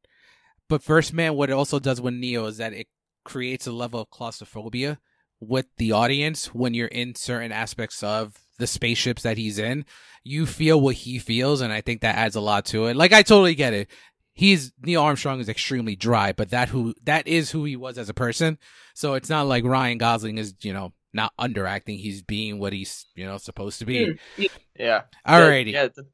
[0.69, 2.89] But First Man, what it also does with Neil is that it
[3.25, 4.99] creates a level of claustrophobia
[5.41, 9.85] with the audience when you're in certain aspects of the spaceships that he's in.
[10.23, 12.97] You feel what he feels, and I think that adds a lot to it.
[12.97, 13.89] Like I totally get it.
[14.33, 18.09] He's Neil Armstrong is extremely dry, but that who that is who he was as
[18.09, 18.59] a person.
[18.95, 21.99] So it's not like Ryan Gosling is, you know, not underacting.
[21.99, 24.07] He's being what he's, you know, supposed to be.
[24.07, 24.49] Mm, yeah.
[24.79, 25.03] Yeah.
[25.27, 25.73] Alrighty.
[25.73, 25.89] Yeah.
[25.95, 26.07] The,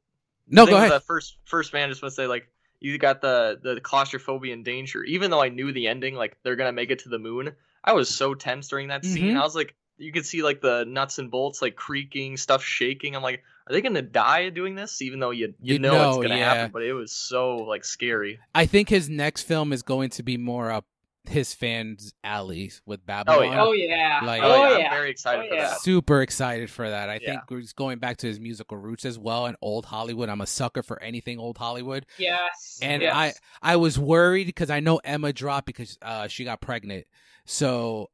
[0.47, 0.91] no, thing go ahead.
[0.91, 2.47] The first First Man, just want to say like
[2.79, 5.03] you got the the claustrophobia and danger.
[5.03, 7.93] Even though I knew the ending, like they're gonna make it to the moon, I
[7.93, 9.35] was so tense during that scene.
[9.35, 9.39] Mhm.
[9.39, 13.15] I was like, you could see like the nuts and bolts like creaking, stuff shaking.
[13.15, 15.01] I'm like, are they gonna die doing this?
[15.01, 16.53] Even though you you, You know, know, it's gonna yeah.
[16.53, 18.39] happen, but it was so like scary.
[18.55, 20.85] I think his next film is going to be more up
[21.25, 23.43] his fans' alleys with Babylon.
[23.51, 23.61] yeah.
[23.63, 24.19] Oh, yeah.
[24.23, 24.85] Like- Oh, oh, yeah, yeah.
[24.85, 25.67] I'm very excited Oh, for yeah.
[25.69, 25.81] that.
[25.81, 27.09] Super excited for that.
[27.09, 27.39] I Yeah.
[27.47, 30.29] think he's going back to his musical roots as well and old Hollywood.
[30.29, 32.05] I'm a sucker for anything old Hollywood.
[32.17, 32.79] Yes.
[32.81, 33.15] And yes.
[33.15, 37.05] I I was worried because I know Emma dropped because uh she got pregnant.
[37.45, 38.09] So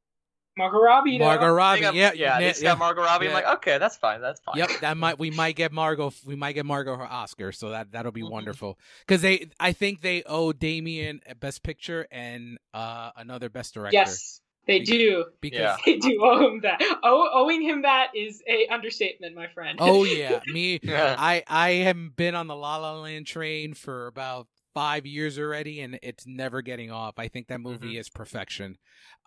[0.58, 1.18] Margot Robbie.
[1.18, 1.26] though.
[1.26, 3.26] Margot I Robbie, think I'm- yeah, yeah, yeah, got Margot Robbie.
[3.26, 3.32] yeah.
[3.32, 4.58] I'm like, okay, that's fine, that's fine.
[4.58, 7.92] Yep, that might we might get Margot we might get Margot her Oscar, so that
[7.92, 8.32] that'll be Mhm.
[8.32, 8.80] wonderful.
[9.06, 13.96] Because they I think they owe Damien a Best Picture and uh another Best Director.
[13.96, 14.42] Yes.
[14.66, 15.24] They do.
[15.40, 15.78] because Yeah.
[15.86, 16.82] They do owe him that.
[17.02, 19.78] Oh, owing him that is a understatement, my friend.
[19.82, 21.16] oh yeah, me Yeah.
[21.18, 25.80] I I have been on the La La Land train for about five years already,
[25.82, 27.16] and it's never getting off.
[27.18, 27.98] I think that movie Mm-hmm.
[27.98, 28.78] is perfection.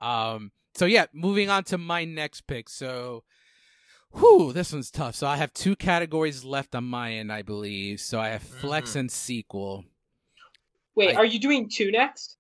[0.00, 2.68] Um, so yeah, moving on to my next pick.
[2.68, 3.24] So,
[4.12, 5.14] whew, this one's tough.
[5.14, 8.00] So I have two categories left on my end, I believe.
[8.00, 9.00] So I have flex Mhm.
[9.00, 9.84] and sequel.
[10.94, 12.36] Wait, I- are you doing two next?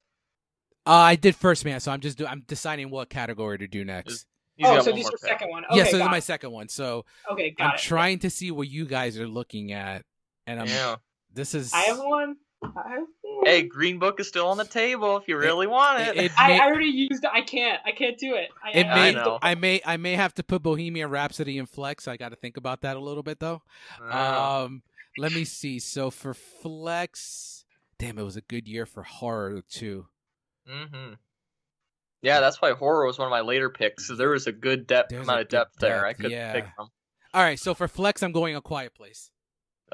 [0.86, 3.84] Uh, I did first man, so I'm just do- I'm deciding what category to do
[3.84, 4.26] next.
[4.56, 5.20] He's oh, so one these more are pick.
[5.30, 5.64] second one.
[5.66, 6.24] Okay, yes, this is my it.
[6.24, 6.68] second one.
[6.68, 7.80] So Okay, got I'm it.
[7.80, 10.04] trying to see what you guys are looking at,
[10.46, 10.96] and I'm Yeah.
[11.32, 12.36] this is I have one.
[12.62, 13.46] I have one.
[13.46, 16.16] Hey, Green Book is still on the table if you really want it.
[16.16, 17.24] it, it I, may- I already used.
[17.24, 17.80] I can't.
[17.86, 18.48] I can't do it.
[18.62, 19.38] I, It may, I know.
[19.40, 22.06] I may, I may have to put Bohemian Rhapsody in flex.
[22.06, 23.62] I got to think about that a little bit though.
[24.02, 24.64] Ah.
[24.64, 24.82] Um,
[25.18, 25.78] let me see.
[25.78, 27.64] So for flex,
[27.98, 30.06] damn, it was a good year for horror too.
[30.68, 31.14] hmm
[32.22, 34.06] Yeah, that's why horror was one of my later picks.
[34.06, 36.04] So there was a good depth There's amount of good depth there.
[36.04, 36.52] I could yeah.
[36.52, 36.88] pick from.
[37.32, 39.30] All right, so for flex, I'm going a Quiet Place.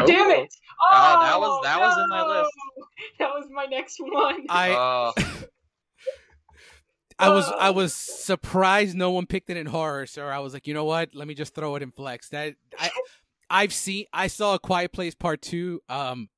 [0.04, 0.30] Damn Oh.
[0.30, 0.48] it!
[0.78, 2.50] Oh, Ah, that was- that was in my list.
[3.18, 4.44] That was my next one.
[4.50, 5.12] I, Oh,
[7.18, 7.72] I was, I Oh.
[7.72, 10.06] was surprised no one picked it in horror.
[10.06, 11.14] So I was like, you know what?
[11.14, 12.28] Let me just throw it in flex.
[12.28, 12.90] That I,
[13.48, 16.28] I've seen, I saw a Quiet Place Part Two, um,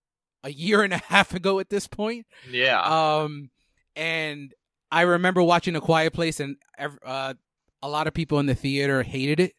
[0.45, 2.27] a year and a half ago at this point.
[2.49, 2.81] yeah.
[2.81, 3.51] Um,
[3.97, 4.55] and
[4.93, 7.35] I remember watching A Quiet Place, and ev- uh,
[7.83, 9.55] a lot of people in the theater hated it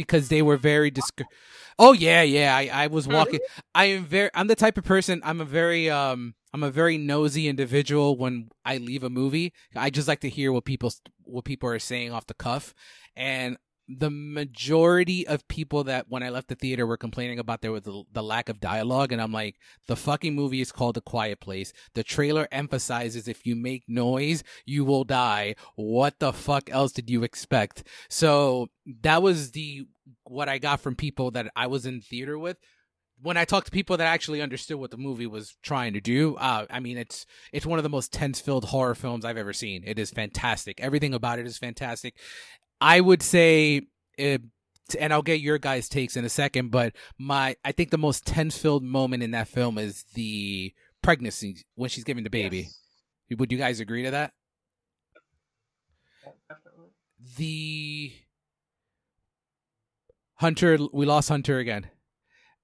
[0.00, 1.20] because they were very disc.
[1.78, 2.56] Oh yeah, yeah.
[2.56, 3.40] I, I was walking.
[3.74, 4.30] I am very.
[4.34, 5.20] I'm the type of person.
[5.24, 6.34] I'm a very um.
[6.52, 9.52] I'm a very nosy individual when I leave a movie.
[9.76, 10.92] I just like to hear what people
[11.24, 12.74] what people are saying off the cuff,
[13.14, 13.56] and
[13.98, 17.82] the majority of people that when I left the theater were complaining about there was
[17.82, 19.56] the, the lack of dialogue, and I'm like,
[19.88, 21.72] the fucking movie is called The Quiet Place.
[21.94, 25.56] The trailer emphasizes if you make noise, you will die.
[25.74, 27.82] What the fuck else did you expect?
[28.08, 28.68] So
[29.02, 29.86] that was the
[30.24, 32.58] what I got from people that I was in theater with.
[33.22, 36.36] When I talked to people that actually understood what the movie was trying to do,
[36.36, 39.82] uh, I mean, it's it's one of the most tense-filled horror films I've ever seen.
[39.84, 40.80] It is fantastic.
[40.80, 42.14] Everything about it is fantastic.
[42.80, 43.82] I would say,
[44.16, 44.42] it,
[44.98, 48.26] and I'll get your guys' takes in a second, but my I think the most
[48.26, 50.72] tense-filled moment in that film is the
[51.02, 52.68] pregnancy when she's giving the baby.
[53.30, 53.38] Yes.
[53.38, 54.32] Would you guys agree to that?
[56.48, 56.88] Definitely.
[57.36, 58.12] the
[60.36, 61.88] Hunter we lost Hunter again.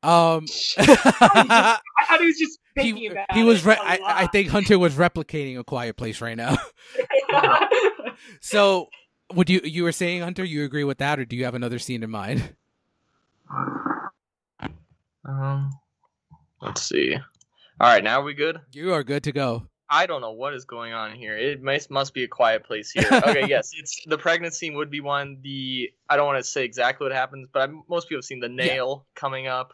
[0.02, 0.46] Um
[0.78, 4.78] I thought he was just thinking he, about he was re- I, I think Hunter
[4.78, 6.56] was replicating a quiet place right now.
[8.40, 8.88] so
[9.34, 11.78] would you you were saying Hunter you agree with that or do you have another
[11.78, 12.54] scene in mind?
[15.24, 15.70] Um,
[16.62, 17.14] let's see.
[17.16, 18.60] All right, now are we good?
[18.72, 19.66] You are good to go.
[19.88, 21.36] I don't know what is going on here.
[21.36, 23.06] It must must be a quiet place here.
[23.10, 25.38] Okay, yes, it's the pregnancy scene would be one.
[25.42, 28.40] The I don't want to say exactly what happens, but I, most people have seen
[28.40, 29.72] the nail coming up.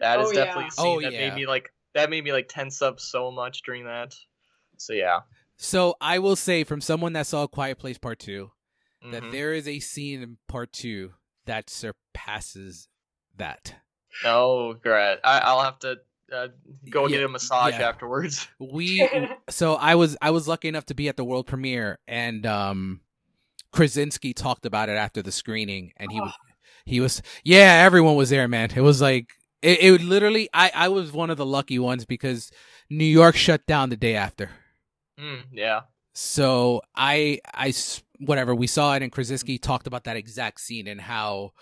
[0.00, 0.68] That is Oh, definitely yeah.
[0.68, 1.28] a scene Oh, that yeah.
[1.30, 4.14] made me like that made me like tense up so much during that.
[4.76, 5.20] So yeah,
[5.56, 8.18] So I will say from someone that saw Quiet Place Part
[9.02, 11.12] 2 that there is a scene in Part 2
[11.46, 12.88] that surpasses
[13.36, 13.74] that.
[14.24, 15.18] Oh, great!
[15.22, 15.98] I, I'll have to
[16.32, 16.48] uh,
[16.90, 17.88] go Yeah, get a massage yeah.
[17.88, 18.48] afterwards.
[18.58, 22.44] we so I was I was lucky enough to be at the world premiere and
[22.46, 23.00] um
[23.72, 26.32] Krasinski talked about it after the screening and he was
[26.84, 29.26] he was yeah everyone was there man it was like
[29.62, 32.50] it, it literally I I was one of the lucky ones because
[32.88, 34.50] New York shut down the day after
[35.18, 35.82] Mm, yeah.
[36.14, 40.86] so I I s- whatever we saw it and Krasinski talked about that exact scene
[40.86, 41.52] and how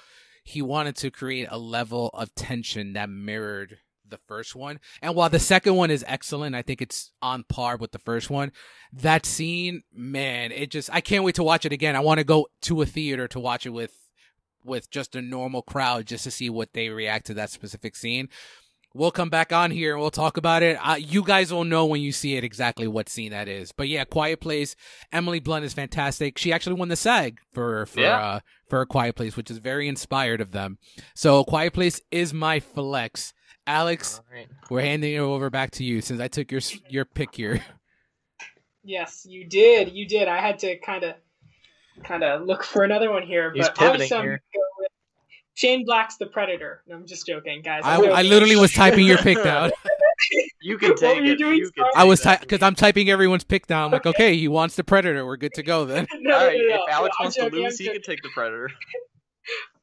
[0.45, 4.79] he wanted to create a level of tension that mirrored the first one.
[5.03, 8.31] And while the second one is excellent, I think it's on par with the first
[8.31, 8.53] one.
[8.93, 11.97] That scene, man, it just I can't wait to watch it again.
[11.97, 13.93] I want to go to a theater to watch it with
[14.65, 18.29] with just a normal crowd just to see what they react to that specific scene.
[18.97, 20.77] We'll come back on here and we'll talk about it.
[20.81, 23.73] Uh, you guys will know when you see it exactly what scene that is.
[23.73, 24.77] But yeah, Quiet Place.
[25.13, 26.39] Emily Blunt is fantastic.
[26.39, 28.19] She actually won the SAG for for Yeah.
[28.19, 28.41] uh,
[28.71, 30.79] for a Quiet Place, which is very inspired of them.
[31.17, 33.33] So Quiet Place is my flex.
[33.67, 34.47] Alex, All right.
[34.71, 37.65] we're handing it over back to you since I took your your pick here.
[38.85, 39.93] yes, you did.
[39.93, 40.29] You did.
[40.29, 41.15] I had to kind of,
[42.05, 44.43] kind of look for another one here, He's but pivoting honestly, I'm here.
[45.63, 46.83] Gonna go with Shane Black's The Predator.
[46.87, 47.83] No, I'm just joking, guys.
[47.85, 48.17] I, I'm joking.
[48.17, 49.71] I literally was typing your pick down.
[50.63, 51.39] You can What take were you it.
[51.39, 52.41] doing, You can I was that.
[52.41, 53.87] because I'm typing everyone's pick down.
[53.87, 54.29] I'm like, Okay.
[54.29, 55.27] okay, he wants the Predator.
[55.27, 56.07] We're good to go then.
[56.21, 58.01] no, All no, no, no, if Alex I'm wants to joking, I'm lose, he joking.
[58.01, 58.71] can take the predator.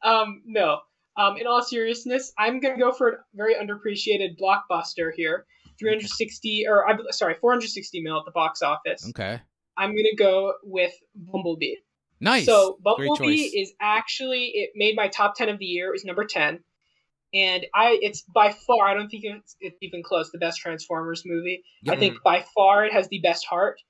[0.04, 0.80] Um, no.
[1.18, 5.46] Um, in all seriousness, I'm gonna go for a very underappreciated blockbuster here.
[5.78, 9.08] 360 or I'm sorry, 460 mil at the box office.
[9.10, 9.40] Okay.
[9.78, 11.76] I'm gonna go with Bumblebee.
[12.22, 12.46] Nice.
[12.46, 15.90] So Bumblebee is actually it made my top ten of the year.
[15.90, 16.60] It was number ten,
[17.34, 21.24] and I it's by far I don't think it's, it's even close the best Transformers
[21.26, 21.64] movie.
[21.90, 23.82] I think by far it has the best heart.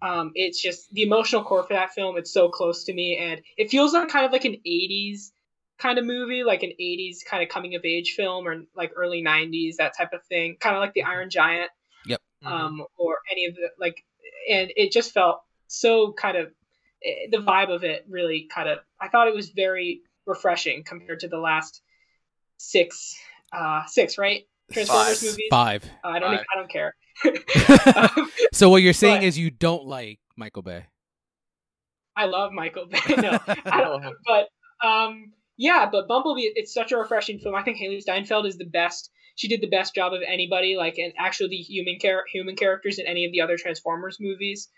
[0.00, 2.16] Um, it's just the emotional core for that film.
[2.16, 5.32] It's so close to me, and it feels like kind of like an '80s
[5.78, 9.22] kind of movie, like an '80s kind of coming of age film, or like early
[9.22, 11.70] '90s that type of thing, kind of like the Iron Giant
[12.44, 12.50] Mhm.
[12.50, 14.04] um, or any of the like,
[14.50, 16.52] and it just felt so kind of
[17.30, 18.78] the vibe of it really kind of.
[19.00, 21.82] I thought it was very refreshing compared to the last
[22.58, 23.14] six,
[23.52, 24.42] uh, six right
[24.72, 25.22] Transformers Five.
[25.30, 25.46] movies.
[25.50, 25.84] Five.
[26.04, 26.36] Uh, I don't.
[26.36, 26.46] Five.
[26.54, 26.94] I don't care.
[28.14, 30.86] Um, So what you're saying But- is you don't like Michael Bay.
[32.14, 32.98] I love Michael Bay.
[33.16, 34.04] no, I don't.
[34.26, 37.54] But um, yeah, but Bumblebee, it's such a refreshing film.
[37.54, 39.10] I think Hailee Steinfeld is the best.
[39.36, 42.98] She did the best job of anybody, like, and actually the human char- human characters
[42.98, 44.68] in any of the other Transformers movies,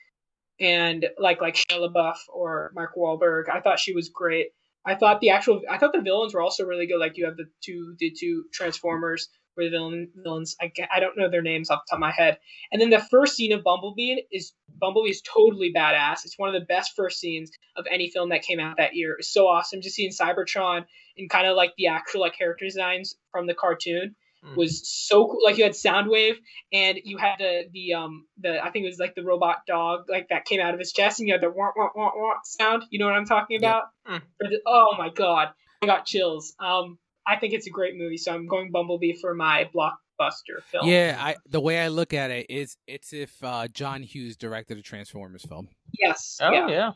[0.61, 3.48] and like like Shia LaBeouf or Mark Wahlberg.
[3.52, 4.48] I thought she was great.
[4.86, 6.98] I thought the actual, I thought the villains were also really good.
[6.98, 10.57] Like you have the two the two Transformers where the villain villains.
[10.61, 12.38] I, I don't know their names off the top of my head.
[12.72, 16.24] And then the first scene of Bumblebee is Bumblebee is totally badass.
[16.24, 19.16] It's one of the best first scenes of any film that came out that year.
[19.18, 20.84] It's so awesome just seeing Cybertron
[21.16, 24.57] and kind of like the actual like character designs from the cartoon Mm.
[24.57, 25.38] was so cool.
[25.42, 26.36] Like you had Soundwave
[26.72, 30.05] and you had the the um the I think it was like the robot dog
[30.09, 32.34] like that came out of his chest and you had the wah wah wah wah
[32.45, 32.84] sound.
[32.90, 33.62] You know what I'm talking Yep.
[33.62, 33.84] about?
[34.07, 34.51] Mm.
[34.66, 35.49] Oh my god,
[35.82, 36.55] I got chills.
[36.61, 40.88] Um, I think it's a great movie, so I'm going Bumblebee for my blockbuster film.
[40.88, 44.76] Yeah, I the way I look at it is it's if uh, John Hughes directed
[44.76, 45.68] a Transformers film.
[45.99, 46.38] Yes.
[46.42, 46.68] Oh yeah.
[46.68, 46.92] yeah.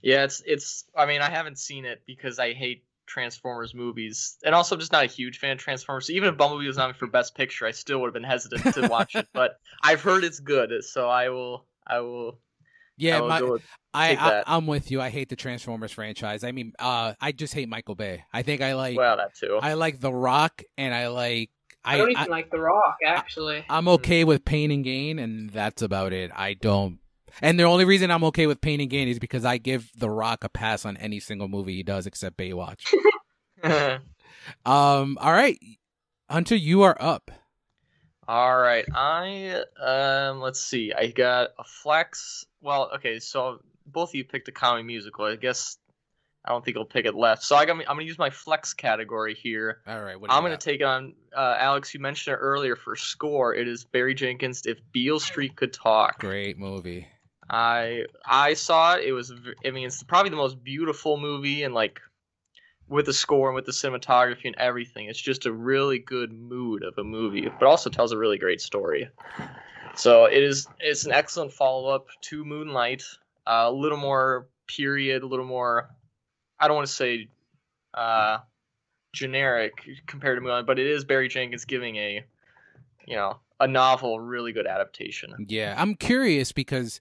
[0.00, 0.24] yeah.
[0.24, 0.84] it's it's.
[0.96, 4.92] I mean, I haven't seen it because I hate Transformers movies, and also I'm just
[4.92, 6.06] not a huge fan of Transformers.
[6.06, 8.74] So even if Bumblebee was nominated for Best Picture, I still would have been hesitant
[8.74, 9.28] to watch it.
[9.32, 11.66] But I've heard it's good, so I will.
[11.86, 12.30] I will.
[12.30, 12.64] I
[12.96, 15.00] Yeah, will my, go with- I, I I'm with you.
[15.00, 16.42] I hate the Transformers franchise.
[16.42, 18.24] I mean, uh, I just hate Michael Bay.
[18.32, 19.58] I think I like well, that too.
[19.62, 21.50] I like The Rock, and I like
[21.84, 23.64] I I, don't even I like The Rock actually.
[23.68, 26.30] I'm okay with Pain and Gain, and that's about it.
[26.34, 26.98] I don't.
[27.42, 30.10] And the only reason I'm okay with Pain and Gain is because I give The
[30.10, 32.82] Rock a pass on any single movie he does except Baywatch.
[34.66, 35.18] um.
[35.20, 35.58] All right,
[36.30, 37.30] Hunter, you are up.
[38.26, 40.92] All right, I um let's see.
[40.92, 42.44] I got a flex.
[42.60, 45.24] Well, okay, so both of you picked a comedy musical.
[45.26, 45.76] I guess
[46.44, 47.42] I don't think I'll pick it left.
[47.42, 49.80] So I got I'm gonna use my flex category here.
[49.86, 50.20] All right.
[50.20, 50.60] What do you I'm gonna got?
[50.60, 51.94] take on uh, Alex.
[51.94, 53.54] You mentioned it earlier for score.
[53.54, 54.62] It is Barry Jenkins.
[54.66, 56.18] If Beale Street could talk.
[56.20, 57.06] Great movie.
[57.48, 59.04] I I saw it.
[59.04, 59.32] It was.
[59.64, 62.00] I mean, it's probably the most beautiful movie, and like
[62.88, 66.82] with the score and with the cinematography and everything, it's just a really good mood
[66.82, 69.08] of a movie, but also tells a really great story.
[69.96, 70.66] So it is.
[70.80, 73.04] It's an excellent follow up to Moonlight.
[73.46, 75.90] Uh, a little more period, a little more.
[76.58, 77.28] I don't want to say
[77.92, 78.38] uh,
[79.12, 79.74] generic
[80.06, 82.24] compared to Moonlight, but it is Barry Jenkins giving a,
[83.06, 85.46] you know, a novel really good adaptation.
[85.48, 87.00] Yeah, I'm curious because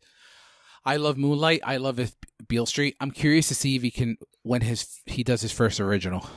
[0.86, 1.61] I love Moonlight.
[1.63, 2.13] I love if
[2.47, 2.95] Beale Street.
[2.99, 6.27] I'm curious to see if he can when his he does his first original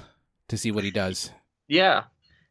[0.49, 1.31] to see what he does.
[1.69, 2.05] Yeah.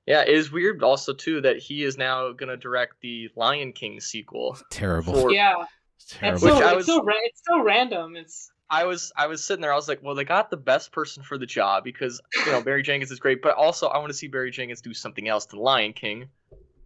[0.06, 4.00] Yeah, it is weird also too that he is now gonna direct the Lion King
[4.00, 4.58] sequel.
[4.70, 5.14] Terrible.
[5.16, 5.56] For yeah,
[5.98, 6.40] It's it's terrible.
[6.40, 8.16] so, Which it's was- so ra- it's so random.
[8.16, 10.92] It's I was I was sitting there, I was like, well, they got the best
[10.92, 14.10] person for the job because you know Barry Jenkins is great, but also I want
[14.10, 16.28] to see Barry Jenkins do something else than Lion King.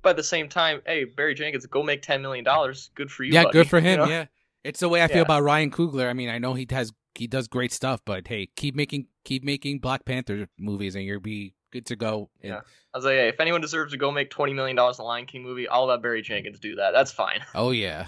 [0.01, 2.89] But at the same time, hey, Barry Jenkins, go make ten million dollars.
[2.95, 3.33] Good for you.
[3.33, 3.99] yeah, buddy, good for you him.
[3.99, 4.05] know?
[4.07, 4.25] Yeah,
[4.63, 5.23] it's the way I feel Yeah.
[5.23, 6.09] about Ryan Coogler.
[6.09, 9.43] I mean, I know he has he does great stuff, but hey, keep making keep
[9.43, 12.29] making Black Panther movies, and you'll be good to go.
[12.43, 12.61] Yeah.
[12.93, 15.05] I was like, hey, if anyone deserves to go make twenty million dollars in a
[15.07, 16.91] Lion King movie, I'll let Barry Jenkins do that.
[16.91, 17.41] That's fine.
[17.55, 18.05] Oh yeah.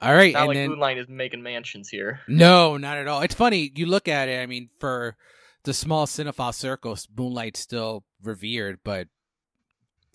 [0.00, 2.20] All right, Not and like then Moonlight is making mansions here.
[2.26, 3.22] no, not at all.
[3.22, 4.42] It's funny you look at it.
[4.42, 5.16] I mean, for
[5.62, 9.06] the small cinephile circles, Moonlight's still revered, but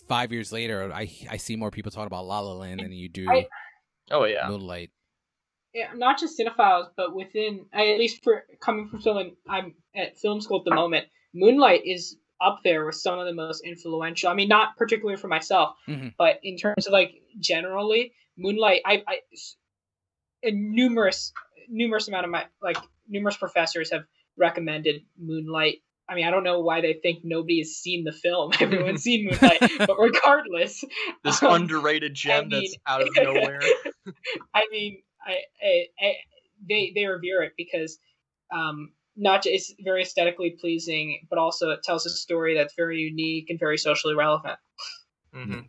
[0.06, 3.08] five years later, I I see more people talking about La La Land than you
[3.08, 3.46] do I-
[4.10, 4.46] Oh yeah.
[4.48, 4.90] Moonlight.
[5.94, 10.58] Not just cinephiles, but within at least for coming from someone I'm at film school
[10.60, 11.06] at the moment.
[11.34, 14.30] Moonlight is up there with some of the most influential.
[14.30, 16.14] I mean, not particularly for myself, Mhm.
[16.16, 18.82] but in terms of like generally, Moonlight.
[18.86, 19.18] I, I
[20.44, 21.32] a numerous
[21.68, 22.76] numerous amount of my like
[23.08, 24.04] numerous professors have
[24.36, 25.78] recommended Moonlight.
[26.08, 28.52] I mean, I don't know why they think nobody has seen the film.
[28.60, 30.82] Everyone's seen Moonlight, but regardless,
[31.24, 33.60] This um, underrated gem that's mean- out of nowhere.
[34.54, 36.14] I mean, I, I, I
[36.68, 37.98] they they revere it because
[38.52, 42.98] um, not just it's very aesthetically pleasing, but also it tells a story that's very
[42.98, 44.58] unique and very socially relevant.
[45.32, 45.60] hmm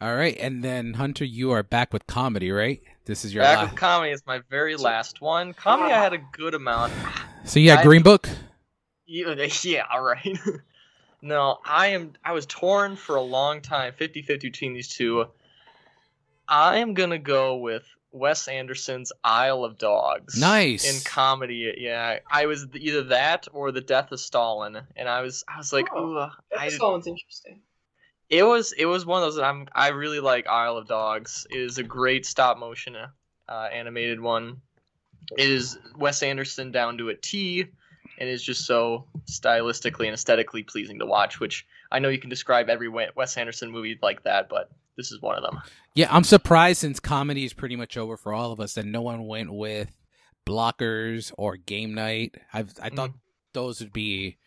[0.00, 2.82] All right, and then Hunter, you are back with comedy, right?
[3.04, 3.70] This is your Back last.
[3.72, 5.52] with comedy is my very last one.
[5.52, 6.92] Comedy, I had a good amount.
[7.44, 8.28] So yeah, I- Green Book.
[9.06, 10.38] Yeah, yeah, right.
[11.22, 12.14] no, I am.
[12.24, 15.26] I was torn for a long time, 50-50 between these two.
[16.48, 17.84] I am gonna go with
[18.14, 20.38] Wes Anderson's Isle of Dogs.
[20.38, 20.88] Nice.
[20.88, 21.74] in comedy.
[21.76, 25.72] Yeah, I was either that or The Death of Stalin, and I was, I was
[25.72, 26.30] like, Oh, ooh, I,
[26.70, 27.60] That sounds interesting.
[28.30, 31.46] it was it was one of those that I'm I really like Isle of Dogs.
[31.50, 34.60] It is a great stop motion uh, animated one.
[35.36, 37.66] It is Wes Anderson down to a T
[38.18, 42.30] and is just so stylistically and aesthetically pleasing to watch, which I know you can
[42.30, 45.60] describe every Wes Anderson movie like that, but this is one of them.
[45.94, 49.02] Yeah, I'm surprised since comedy is pretty much over for all of us that no
[49.02, 49.90] one went with
[50.46, 52.34] Blockers or Game Night.
[52.52, 53.10] I've I thought
[53.52, 54.38] those would be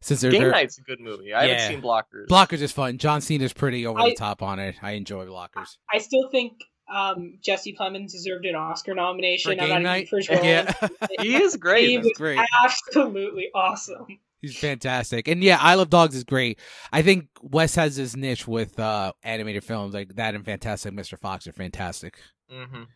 [0.00, 0.34] since they're, Mm.
[0.34, 1.32] Game they're- Night's a good movie.
[1.32, 1.52] I Yeah.
[1.58, 2.26] haven't seen Blockers.
[2.28, 2.98] Blockers is fun.
[2.98, 4.76] John Cena's pretty over I- the top on it.
[4.82, 5.76] I enjoy Blockers.
[5.92, 6.52] I still think
[6.92, 9.52] um, Jesse Plemons deserved an Oscar nomination.
[9.52, 10.44] For Game Night, for his role.
[10.44, 10.72] yeah,
[11.20, 11.88] he is great.
[11.88, 12.38] He was great.
[12.64, 14.18] absolutely awesome.
[14.42, 15.28] He's fantastic.
[15.28, 16.58] And yeah, Isle of Dogs is great.
[16.92, 21.18] I think Wes has his niche with uh animated films like that and Fantastic Mr.
[21.18, 22.18] Fox are fantastic.
[22.52, 22.86] Mhm.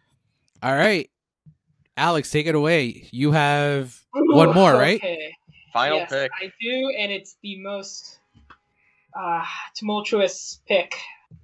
[0.62, 1.08] All right.
[1.96, 3.08] Alex, take it away.
[3.12, 4.96] You have One more, right?
[4.98, 5.32] Okay.
[5.72, 6.30] Final yes, pick.
[6.40, 8.18] I do, and it's the most
[9.18, 9.44] uh,
[9.74, 10.94] tumultuous pick.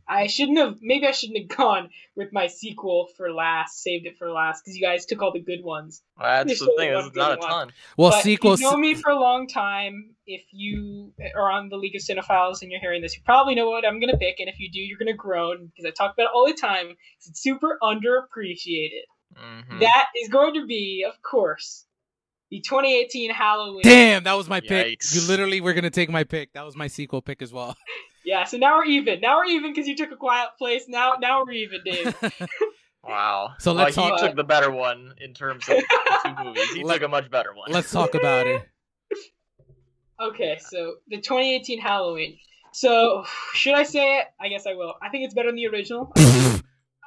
[0.08, 0.76] I shouldn't have.
[0.82, 3.82] Maybe I shouldn't have gone with my sequel for last.
[3.82, 6.02] Saved it for last because you guys took all the good ones.
[6.20, 6.92] That's There's the thing.
[6.92, 7.50] one There's not a good one.
[7.50, 7.72] ton.
[7.96, 8.60] well but sequels.
[8.60, 10.10] If you've known me for a long time.
[10.26, 13.68] If you are on the League of Cinephiles and you're hearing this, you probably know
[13.70, 16.24] what I'm gonna pick, and if you do, you're gonna groan because I talk about
[16.24, 16.86] it all the time.
[16.88, 19.02] 'cause It's super underappreciated.
[19.36, 19.80] Mhm.
[19.80, 21.86] That is going to be, of course,
[22.50, 23.80] the 2018 Halloween.
[23.82, 25.00] Damn, that was my pick.
[25.12, 26.52] You literally were gonna take my pick.
[26.52, 27.76] That was my sequel pick as well.
[28.24, 29.20] Yeah, so now we're even.
[29.20, 30.84] Now we're even because you took a quiet place.
[30.88, 32.14] Now, now we're even, Dave.
[33.04, 33.54] Wow.
[33.58, 36.70] So Well, let's he talk- took the better one in terms of the two movies.
[36.72, 37.72] He Let- took a much better one.
[37.72, 38.62] Let's talk about it.
[40.20, 42.38] okay, so the 2018 Halloween.
[42.72, 44.26] So should I say it?
[44.40, 44.94] I guess I will.
[45.02, 46.12] I think it's better than the original.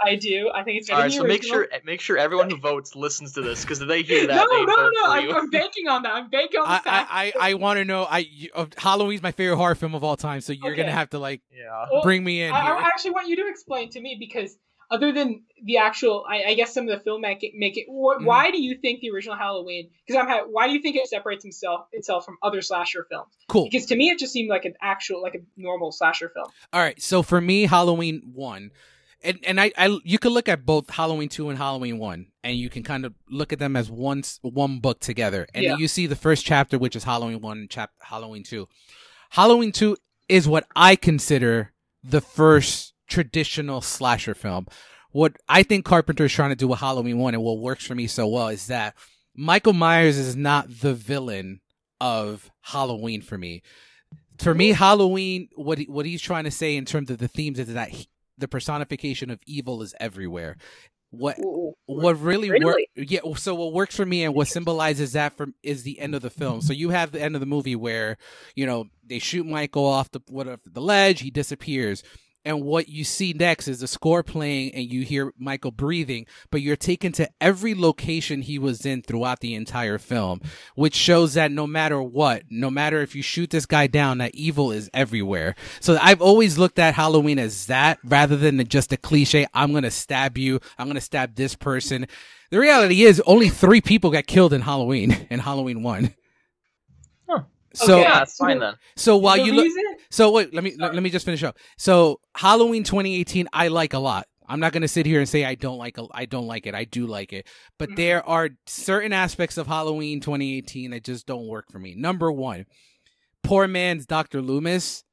[0.03, 0.49] I do.
[0.53, 1.59] I think it's better All right, than so the make original.
[1.59, 4.47] sure make sure everyone who votes listens to this because if they hear that, no,
[4.49, 5.11] they no, no.
[5.11, 5.35] I'm, you.
[5.35, 6.13] I'm banking on that.
[6.13, 7.09] I'm banking on the I fact.
[7.11, 8.03] I, I, I want to know.
[8.03, 11.09] I you- uh, Halloween's my favorite horror film of all time, so you're gonna have
[11.11, 11.85] to like yeah.
[12.03, 14.57] Bring me in I, I actually want you to explain to me because
[14.91, 17.85] other than the actual, I, I guess some of the film make it, make it.
[17.87, 18.25] What, Mhm.
[18.25, 19.89] Why do you think the original Halloween?
[20.05, 20.27] Because I'm.
[20.27, 23.33] Ha- why do you think it separates himself itself from other slasher films?
[23.47, 23.63] Cool.
[23.71, 26.45] Because to me, it just seemed like an actual, like a normal slasher film.
[26.71, 28.69] All right, so for me, Halloween one,
[29.25, 32.57] and and I, I you could look at both Halloween two and Halloween one, and
[32.57, 35.77] you can kind of look at them as one one book together, and Yeah.
[35.77, 38.67] you see the first chapter, which is Halloween one, and chap Halloween two.
[39.31, 39.97] Halloween two
[40.29, 41.73] is what I consider
[42.03, 44.67] the first traditional slasher film.
[45.11, 47.95] What I think Carpenter is trying to do with Halloween one, and what works for
[47.95, 48.95] me so well, is that
[49.35, 51.61] Michael Myers is not the villain
[51.99, 53.61] of Halloween for me
[54.37, 57.59] for me, Halloween, what he, what he's trying to say in terms of the themes
[57.59, 58.07] is that he,
[58.37, 60.57] the personification of evil is everywhere.
[61.11, 61.37] What
[61.85, 62.65] what really, Really?
[62.65, 62.81] works?
[62.97, 63.21] Yeah.
[63.37, 66.29] So what works for me and what symbolizes that for is the end of the
[66.29, 66.61] film.
[66.61, 68.17] So you have the end of the movie where
[68.55, 72.03] you know they shoot Michael off the whatever the ledge, he disappears.
[72.45, 76.61] And what you see next is the score playing, and you hear Michael breathing, but
[76.61, 80.41] you're taken to every location he was in throughout the entire film
[80.75, 84.35] which shows that no matter what, no matter if you shoot this guy down, that
[84.35, 85.55] evil is everywhere.
[85.79, 89.83] So I've always looked at Halloween as that rather than just a cliche, I'm going
[89.83, 92.07] to stab you, I'm going to stab this person.
[92.51, 96.13] The reality is only three people got killed in Halloween, in Halloween 1.
[97.77, 97.85] Huh.
[97.85, 98.01] So, Okay.
[98.03, 98.75] yeah, it's fine then.
[98.95, 99.67] so while the you look,
[100.09, 101.57] so wait, let me let, let me just finish up.
[101.77, 104.27] So Halloween 2018, I like a lot.
[104.47, 106.75] I'm not gonna sit here and say I don't like a, I don't like it.
[106.75, 107.47] I do like it,
[107.79, 107.95] but Mhm.
[107.95, 111.95] there are certain aspects of Halloween 2018 that just don't work for me.
[111.95, 112.65] Number one,
[113.43, 114.41] poor man's Dr.
[114.41, 115.03] Loomis.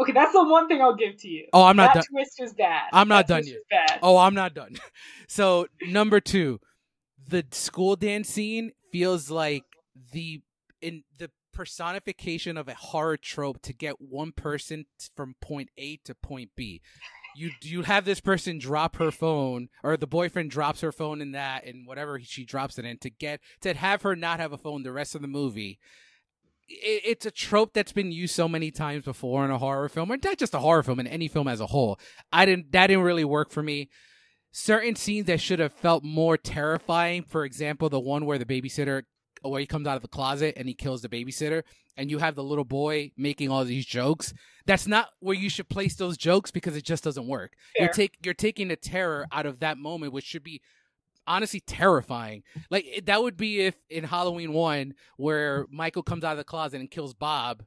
[0.00, 1.46] okay, that's the one thing I'll give to you.
[1.52, 2.04] Oh, I'm not that done.
[2.12, 2.84] twist was bad.
[2.92, 3.58] I'm not That done twist yet.
[3.58, 3.98] was Bad.
[4.02, 4.76] Oh, I'm not done.
[5.30, 6.58] So number two,
[7.28, 9.64] the school dance scene feels like
[10.12, 10.40] the
[10.80, 14.86] in the personification of a horror trope to get one person
[15.16, 16.80] from point A to point B.
[17.34, 21.32] You you have this person drop her phone, or the boyfriend drops her phone in
[21.32, 24.56] that, and whatever she drops it in to get to have her not have a
[24.56, 25.80] phone the rest of the movie.
[26.68, 30.12] It, it's a trope that's been used so many times before in a horror film,
[30.12, 31.98] or not just a horror film, in any film as a whole.
[32.32, 33.88] I didn't that didn't really work for me
[34.52, 37.24] certain scenes that should have felt more terrifying.
[37.24, 39.02] For example, the one where the babysitter
[39.42, 41.62] where he comes out of the closet and he kills the babysitter,
[41.96, 44.32] and you have the little boy making all these jokes.
[44.66, 47.54] That's not where you should place those jokes because it just doesn't work.
[47.76, 47.86] Fair.
[47.86, 50.60] You're take you're taking the terror out of that moment, which should be
[51.26, 52.42] honestly terrifying.
[52.70, 56.80] Like that would be if in Halloween one, where Michael comes out of the closet
[56.80, 57.62] and kills Bob,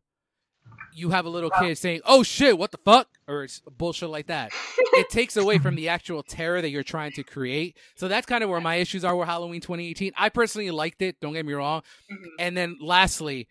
[0.94, 4.28] you have a little kid saying, "Oh shit, what the fuck," or it's bullshit like
[4.28, 4.52] that.
[4.94, 7.78] it takes away from the actual terror that you're trying to create.
[7.96, 10.12] So that's kind of where my issues are with Halloween 2018.
[10.18, 11.20] I personally liked it.
[11.22, 11.82] Don't get me wrong.
[12.12, 12.26] Mhm.
[12.40, 13.48] And then lastly,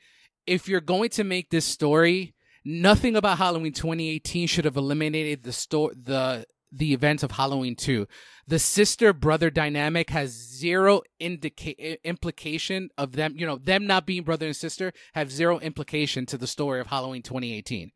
[0.46, 5.52] if you're going to make this story, nothing about Halloween 2018 should have eliminated the
[5.52, 8.06] sto- the the events of Halloween 2.
[8.46, 14.22] The sister brother dynamic has zero indica- implication of them, you know, them not being
[14.22, 17.90] brother and sister have zero implication to the story of Halloween 2018.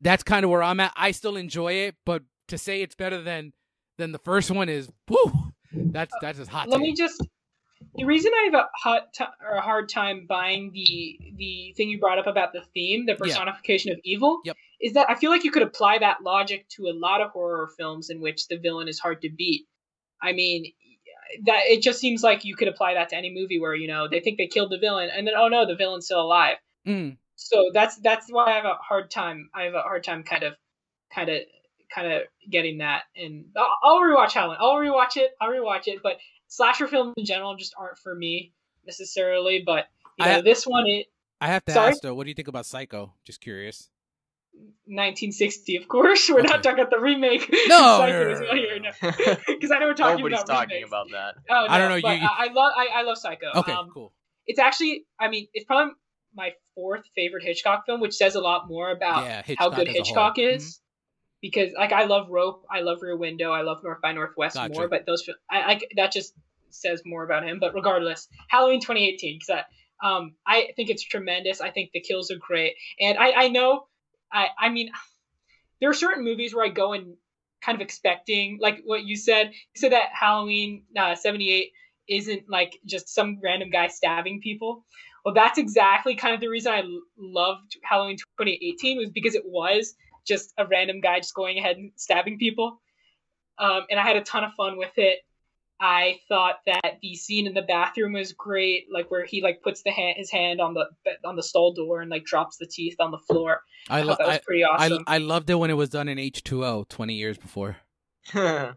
[0.00, 0.92] That's kind of where I'm at.
[0.96, 3.52] I still enjoy it, but to say it's better than
[3.98, 6.68] than the first one is whoo, that's that's just hot.
[6.68, 6.82] Let take.
[6.82, 7.22] me just.
[7.94, 11.90] The reason I have a hot ti or a hard time buying the the thing
[11.90, 14.56] you brought up about the theme, the personification of evil, Yep.
[14.80, 17.68] Is that I feel like you could apply that logic to a lot of horror
[17.76, 19.66] films in which the villain is hard to beat.
[20.22, 20.72] I mean,
[21.44, 24.08] that it just seems like you could apply that to any movie where you know
[24.08, 26.56] they think they killed the villain and then oh no, the villain's still alive.
[26.86, 27.16] Mm.
[27.36, 29.50] So that's that's why I have a hard time.
[29.54, 30.54] I have a hard time kind of,
[31.14, 31.42] kind of,
[31.94, 33.04] kind of getting that.
[33.16, 34.58] And I'll, I'll rewatch Halloween.
[34.60, 35.30] I'll rewatch it.
[35.40, 36.00] I'll rewatch it.
[36.02, 36.18] But
[36.48, 38.52] slasher films in general just aren't for me
[38.86, 39.62] necessarily.
[39.64, 39.86] But
[40.18, 41.06] you know, I- this one, it
[41.40, 41.92] I have to Sorry?
[41.92, 43.14] ask though, what do you think about Psycho?
[43.24, 43.88] Just curious.
[44.86, 46.28] 1960, of course.
[46.32, 46.48] We're Okay.
[46.48, 47.48] not talking about the remake.
[47.68, 48.90] No, Psycho no, no, no, not no, here, no.
[49.02, 49.36] no.
[49.46, 50.88] Because I know we're talking Nobody's about talking remakes.
[50.88, 51.34] about that.
[51.48, 53.46] Oh, I don't know, but you- I, I love I, I love Psycho.
[53.56, 54.12] Okay, Um, cool.
[54.46, 55.94] it's actually, I mean, it's probably
[56.34, 59.94] my fourth favorite Hitchcock film, which says a lot more about Yeah, how good as
[59.94, 60.04] a whole.
[60.04, 60.54] Hitchcock Mhm.
[60.56, 60.80] is.
[61.42, 64.74] Because like I love Rope, I love Rear Window, I love North by Northwest Gotcha.
[64.74, 66.34] more, but those I, I that just
[66.68, 67.58] says more about him.
[67.60, 69.48] But regardless, Halloween 2018 because
[70.02, 71.62] I um I think it's tremendous.
[71.62, 73.86] I think the kills are great, and I I know
[74.32, 74.90] I I mean
[75.80, 77.14] there are certain movies where I go and
[77.62, 79.48] kind of expecting like what you said.
[79.48, 81.72] You said that Halloween uh, 78
[82.08, 84.84] isn't like just some random guy stabbing people.
[85.24, 86.82] Well, that's exactly kind of the reason I
[87.18, 89.94] loved Halloween 2018 was because it was
[90.26, 92.80] just a random guy just going ahead and stabbing people.
[93.58, 95.18] Um, and I had a ton of fun with it.
[95.80, 99.82] I thought that the scene in the bathroom was great, like where he like puts
[99.82, 100.86] the hand, his hand on the
[101.24, 103.62] on the stall door and like drops the teeth on the floor.
[103.88, 105.04] I, I, lo- thought that was I, pretty awesome.
[105.06, 107.78] I I loved it when it was done in H2O 20 years before.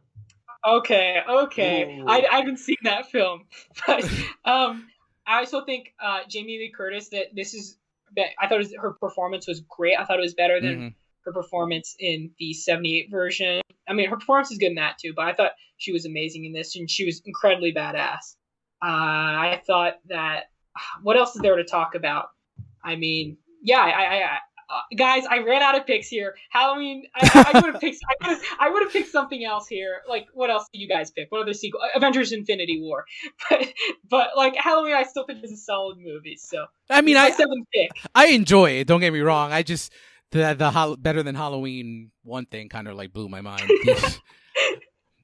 [0.65, 1.83] Okay, okay.
[1.83, 2.05] Ooh.
[2.07, 3.47] I, I haven't seen that film,
[3.87, 4.05] but
[4.45, 4.87] um,
[5.27, 7.77] I also think uh, Jamie Lee Curtis that this is
[8.15, 9.97] that I thought it was, her performance was great.
[9.99, 10.93] I thought it was better than Mhm.
[11.25, 13.61] Her performance in the '78 version.
[13.87, 16.45] I mean, her performance is good in that too, but I thought she was amazing
[16.45, 18.35] in this, and she was incredibly badass.
[18.81, 20.45] Uh, I thought that.
[21.03, 22.29] What else is there to talk about?
[22.83, 24.39] I mean, yeah, I, I, I
[24.73, 26.35] uh, guys, I ran out of picks here.
[26.49, 27.03] Halloween.
[27.15, 27.99] I, I would have picked.
[28.09, 28.45] I would have.
[28.59, 30.01] I would have picked something else here.
[30.09, 31.31] Like, what else did you guys pick?
[31.31, 31.81] What other sequel?
[31.95, 33.05] Avengers: Infinity War.
[33.49, 33.73] But,
[34.09, 36.37] but like Halloween, I still think is a solid movie.
[36.37, 37.31] So I mean, I.
[38.15, 38.87] I enjoy it.
[38.87, 39.51] Don't get me wrong.
[39.51, 39.91] I just
[40.33, 43.69] the the hol- better than Halloween one thing kind of like blew my mind.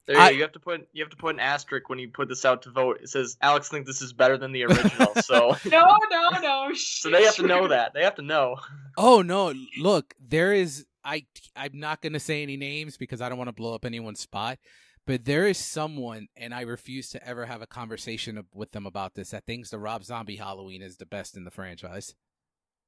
[0.08, 2.10] There you, I- you have to put you have to put an asterisk when you
[2.10, 3.00] put this out to vote.
[3.04, 6.70] It says Alex thinks this is better than the original, so No, no, no.
[6.74, 7.94] so they have to know that.
[7.94, 8.56] They have to know.
[8.98, 9.54] oh no!
[9.78, 10.86] Look, there is.
[11.04, 14.20] I I'm not gonna say any names because I don't want to blow up anyone's
[14.20, 14.58] spot.
[15.06, 19.16] But there is someone, and I refuse to ever have a conversation with them about
[19.16, 19.30] this.
[19.32, 22.14] That thinks the Rob Zombie Halloween is the best in the franchise.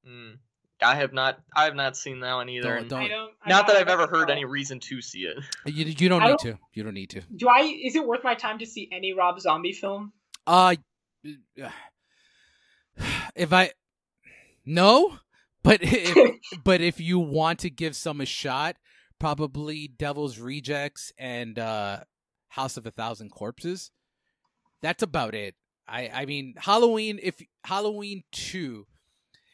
[0.08, 0.38] Mm.
[0.82, 2.76] I have not I have not seen that one either.
[2.78, 3.32] Don't- don't- I don't.
[3.42, 5.36] I'm Not that I've ever heard any reason to see it.
[5.66, 6.58] You you don't I need don't- to.
[6.74, 7.20] You don't need to.
[7.36, 7.60] Do I?
[7.60, 10.12] Is it worth my time to see any Rob Zombie film?
[10.46, 10.74] Uh,
[13.34, 13.70] if I
[14.64, 15.18] no,
[15.62, 18.76] but if but if you want to give some a shot,
[19.18, 22.00] probably Devil's Rejects and uh
[22.48, 23.90] House of a Thousand Corpses.
[24.82, 25.54] That's about it.
[25.88, 28.86] I I mean Halloween if Halloween 2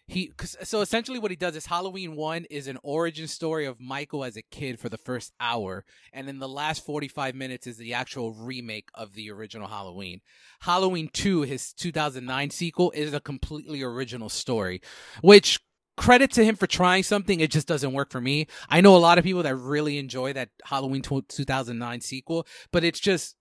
[0.08, 0.32] he
[0.64, 4.36] so essentially what he does is Halloween 1 is an origin story of Michael as
[4.36, 8.32] a kid for the first hour and then the last 45 minutes is the actual
[8.32, 10.22] remake of the original Halloween.
[10.60, 14.80] Halloween 2 his 2009 sequel is a completely original story
[15.20, 15.60] which
[15.98, 18.46] credit to him for trying something it just doesn't work for me.
[18.70, 23.00] I know a lot of people that really enjoy that Halloween 2009 sequel but it's
[23.00, 23.36] just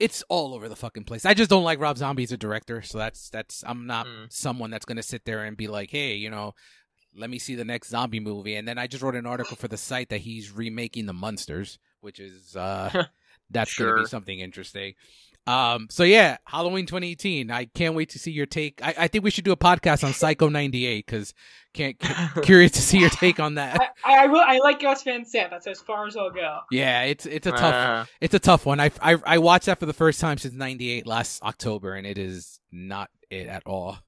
[0.00, 1.24] it's all over the fucking place.
[1.24, 4.32] I just don't like Rob Zombie as a director, so that's that's I'm not Mm.
[4.32, 6.54] someone that's gonna sit there and be like, hey, you know,
[7.14, 8.54] let me see the next zombie movie.
[8.56, 11.78] And then I just wrote an article for the site that he's remaking the Munsters,
[12.00, 13.04] which is uh
[13.50, 14.94] that's gonna be something interesting.
[15.46, 17.50] Um, so yeah, Halloween 2018.
[17.50, 18.80] I can't wait to see your take.
[18.82, 21.34] I, I think we should do a podcast on Psycho 98 because
[21.72, 21.98] can't
[22.42, 23.80] curious to see your take on that.
[24.04, 24.42] I, I, will.
[24.44, 25.50] I like Gus Van Sant.
[25.50, 26.60] That's as far as I'll go.
[26.70, 28.04] Yeah, it's it's a tough uh.
[28.20, 28.80] it's a tough one.
[28.80, 32.18] I, I I watched that for the first time since '98 last October, and it
[32.18, 33.98] is not it at all.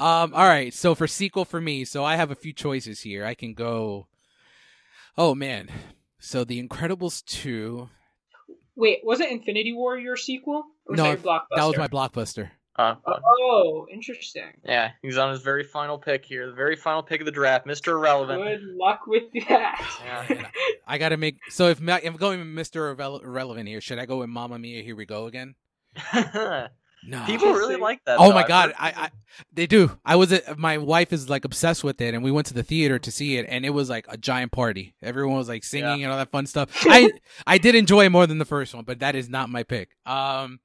[0.00, 3.24] Um, all right, so for sequel for me, so I have a few choices here.
[3.24, 4.06] I can go.
[5.16, 5.68] Oh man,
[6.18, 7.88] so The Incredibles two.
[8.78, 10.64] Wait, was it Infinity War your sequel?
[10.88, 12.50] no, that, that was my blockbuster.
[12.76, 14.52] Uh, oh, interesting.
[14.64, 17.66] Yeah, he's on his very final pick here, the very final pick of the draft,
[17.66, 17.88] Mr.
[17.88, 18.40] Irrelevant.
[18.40, 19.84] Good luck with that.
[20.04, 20.48] Yeah,
[20.86, 21.38] I got to make.
[21.50, 22.96] So if, if I'm going Mr.
[23.24, 24.84] Irrelevant here, should I go with Mamma Mia?
[24.84, 25.56] Here we go again.
[27.04, 28.18] No, people really like that.
[28.18, 28.34] Oh though.
[28.34, 29.10] my god, I, I,
[29.52, 29.98] they do.
[30.04, 32.62] I was at, my wife is like obsessed with it, and we went to the
[32.62, 34.94] theater to see it, and it was like a giant party.
[35.02, 36.06] Everyone was like singing yeah.
[36.06, 36.70] and all that fun stuff.
[36.86, 37.12] I
[37.46, 39.90] I did enjoy it more than the first one, but that is not my pick.
[40.06, 40.60] Um,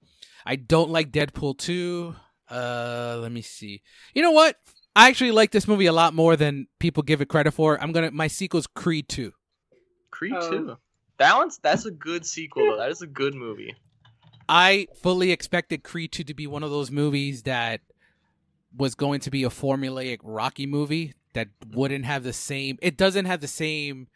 [0.46, 2.16] I don't like Deadpool two.
[2.50, 3.82] Uh, let me see.
[4.14, 4.58] You know what?
[4.96, 7.82] I actually like this movie a lot more than people give it credit for.
[7.82, 9.34] I'm gonna my sequel's Creed two.
[10.12, 10.78] Creed um, two.
[11.18, 12.72] That one's that's a good sequel.
[12.72, 12.78] Though.
[12.78, 13.76] That is a good movie.
[14.48, 17.82] I fully expected Creed 2 to be one of those movies that
[18.76, 23.26] was going to be a formulaic Rocky movie that wouldn't have the same it doesn't
[23.26, 24.08] have the same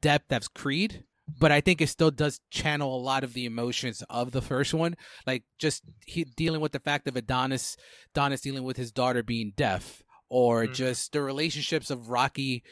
[0.00, 1.04] depth as Creed,
[1.38, 4.74] but I think it still does channel a lot of the emotions of the first
[4.74, 4.96] one.
[5.26, 7.76] Like just he dealing with the fact of Adonis
[8.14, 10.72] Adonis dealing with his daughter being deaf or mm-hmm.
[10.72, 12.62] just the relationships of Rocky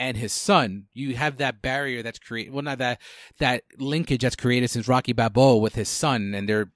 [0.00, 2.52] and his son, you have that barrier that's created.
[2.52, 3.00] Well, not that
[3.38, 6.70] that linkage that's created since Rocky Balboa with his son and their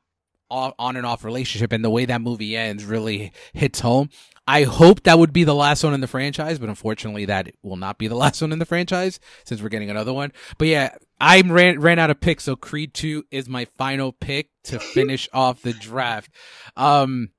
[0.50, 4.10] on and off relationship, and the way that movie ends really hits home.
[4.46, 7.76] I hope that would be the last one in the franchise, but unfortunately, that will
[7.76, 10.32] not be the last one in the franchise since we're getting another one.
[10.58, 14.50] But yeah, I ran ran out of picks, so Creed Two is my final pick
[14.64, 16.30] to finish off the draft.
[16.76, 17.30] Um,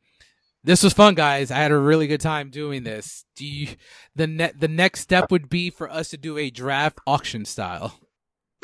[0.63, 1.51] this was fun, guys.
[1.51, 3.25] I had a really good time doing this.
[3.35, 3.67] Do you,
[4.15, 7.99] the net the next step would be for us to do a draft auction style.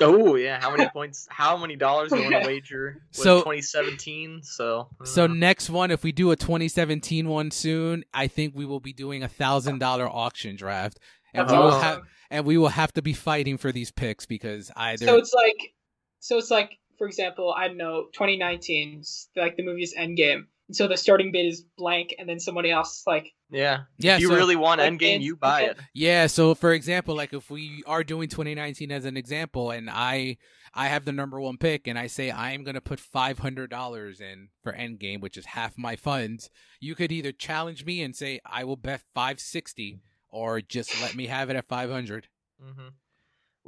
[0.01, 1.27] Oh yeah, how many points?
[1.29, 3.01] How many dollars do you want to wager?
[3.11, 4.41] so 2017.
[4.43, 8.79] So so next one, if we do a 2017 one soon, I think we will
[8.79, 10.99] be doing a thousand dollar auction draft,
[11.33, 14.71] and we will have and we will have to be fighting for these picks because
[14.75, 15.05] either.
[15.05, 15.73] So it's like,
[16.19, 19.03] so it's like, for example, I don't know, 2019,
[19.35, 23.33] like the movie's Endgame so the starting bid is blank, and then somebody else like
[23.49, 24.15] yeah, yeah.
[24.15, 25.77] If you so, really want like, Endgame, you buy it.
[25.93, 26.27] Yeah.
[26.27, 30.37] So for example, like if we are doing 2019 as an example, and I
[30.73, 33.39] I have the number one pick, and I say I am going to put five
[33.39, 36.49] hundred dollars in for Endgame, which is half my funds.
[36.79, 39.99] You could either challenge me and say I will bet 560,
[40.29, 42.27] or just let me have it at 500.
[42.63, 42.87] Mm-hmm.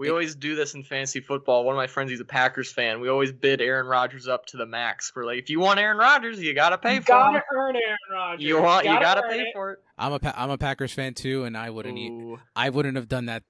[0.01, 1.63] We always do this in fantasy football.
[1.63, 3.01] One of my friends, he's a Packers fan.
[3.01, 5.11] We always bid Aaron Rodgers up to the max.
[5.15, 7.43] We're like, if you want Aaron Rodgers, you gotta pay you for gotta him.
[7.53, 8.43] earn Aaron Rodgers.
[8.43, 9.47] You want, you gotta, you gotta pay it.
[9.53, 9.79] for it.
[9.99, 12.39] I'm a I'm a Packers fan too, and I wouldn't Ooh.
[12.55, 13.43] I wouldn't have done that.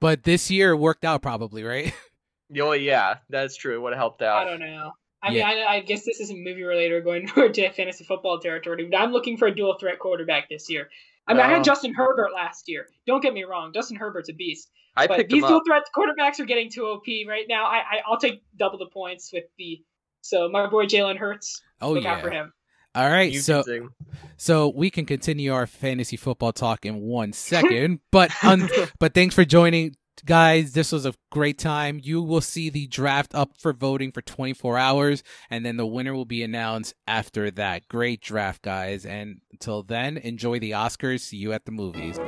[0.00, 1.94] But this year worked out probably, right?
[2.60, 3.76] Oh yeah, that's true.
[3.76, 4.44] It would have helped out.
[4.44, 4.92] I don't know.
[5.22, 5.48] I yeah.
[5.48, 8.96] mean, I, I, guess this isn't movie related or going to fantasy football territory, but
[8.96, 10.88] I'm looking for a dual threat quarterback this year.
[11.28, 11.62] I mean, I had oh.
[11.62, 12.88] Justin Herbert last year.
[13.06, 14.68] Don't get me wrong, Justin Herbert's a beast.
[14.96, 17.64] I but picked these dual threat quarterbacks are getting too OP right now.
[17.64, 19.82] I, I will take double the points with the
[20.20, 21.62] so my boy Jalen Hurts.
[21.80, 22.14] Oh look yeah.
[22.14, 22.52] out for him.
[22.94, 23.62] All right, you so
[24.36, 28.68] so we can continue our fantasy football talk in one second, but un-
[28.98, 32.00] but thanks for joining guys, this was a great time.
[32.02, 36.14] You will see the draft up for voting for 24 hours, and then the winner
[36.14, 37.88] will be announced after that.
[37.88, 39.06] Great draft, guys.
[39.06, 41.20] And until then, enjoy the Oscars.
[41.20, 42.18] See you at the movies.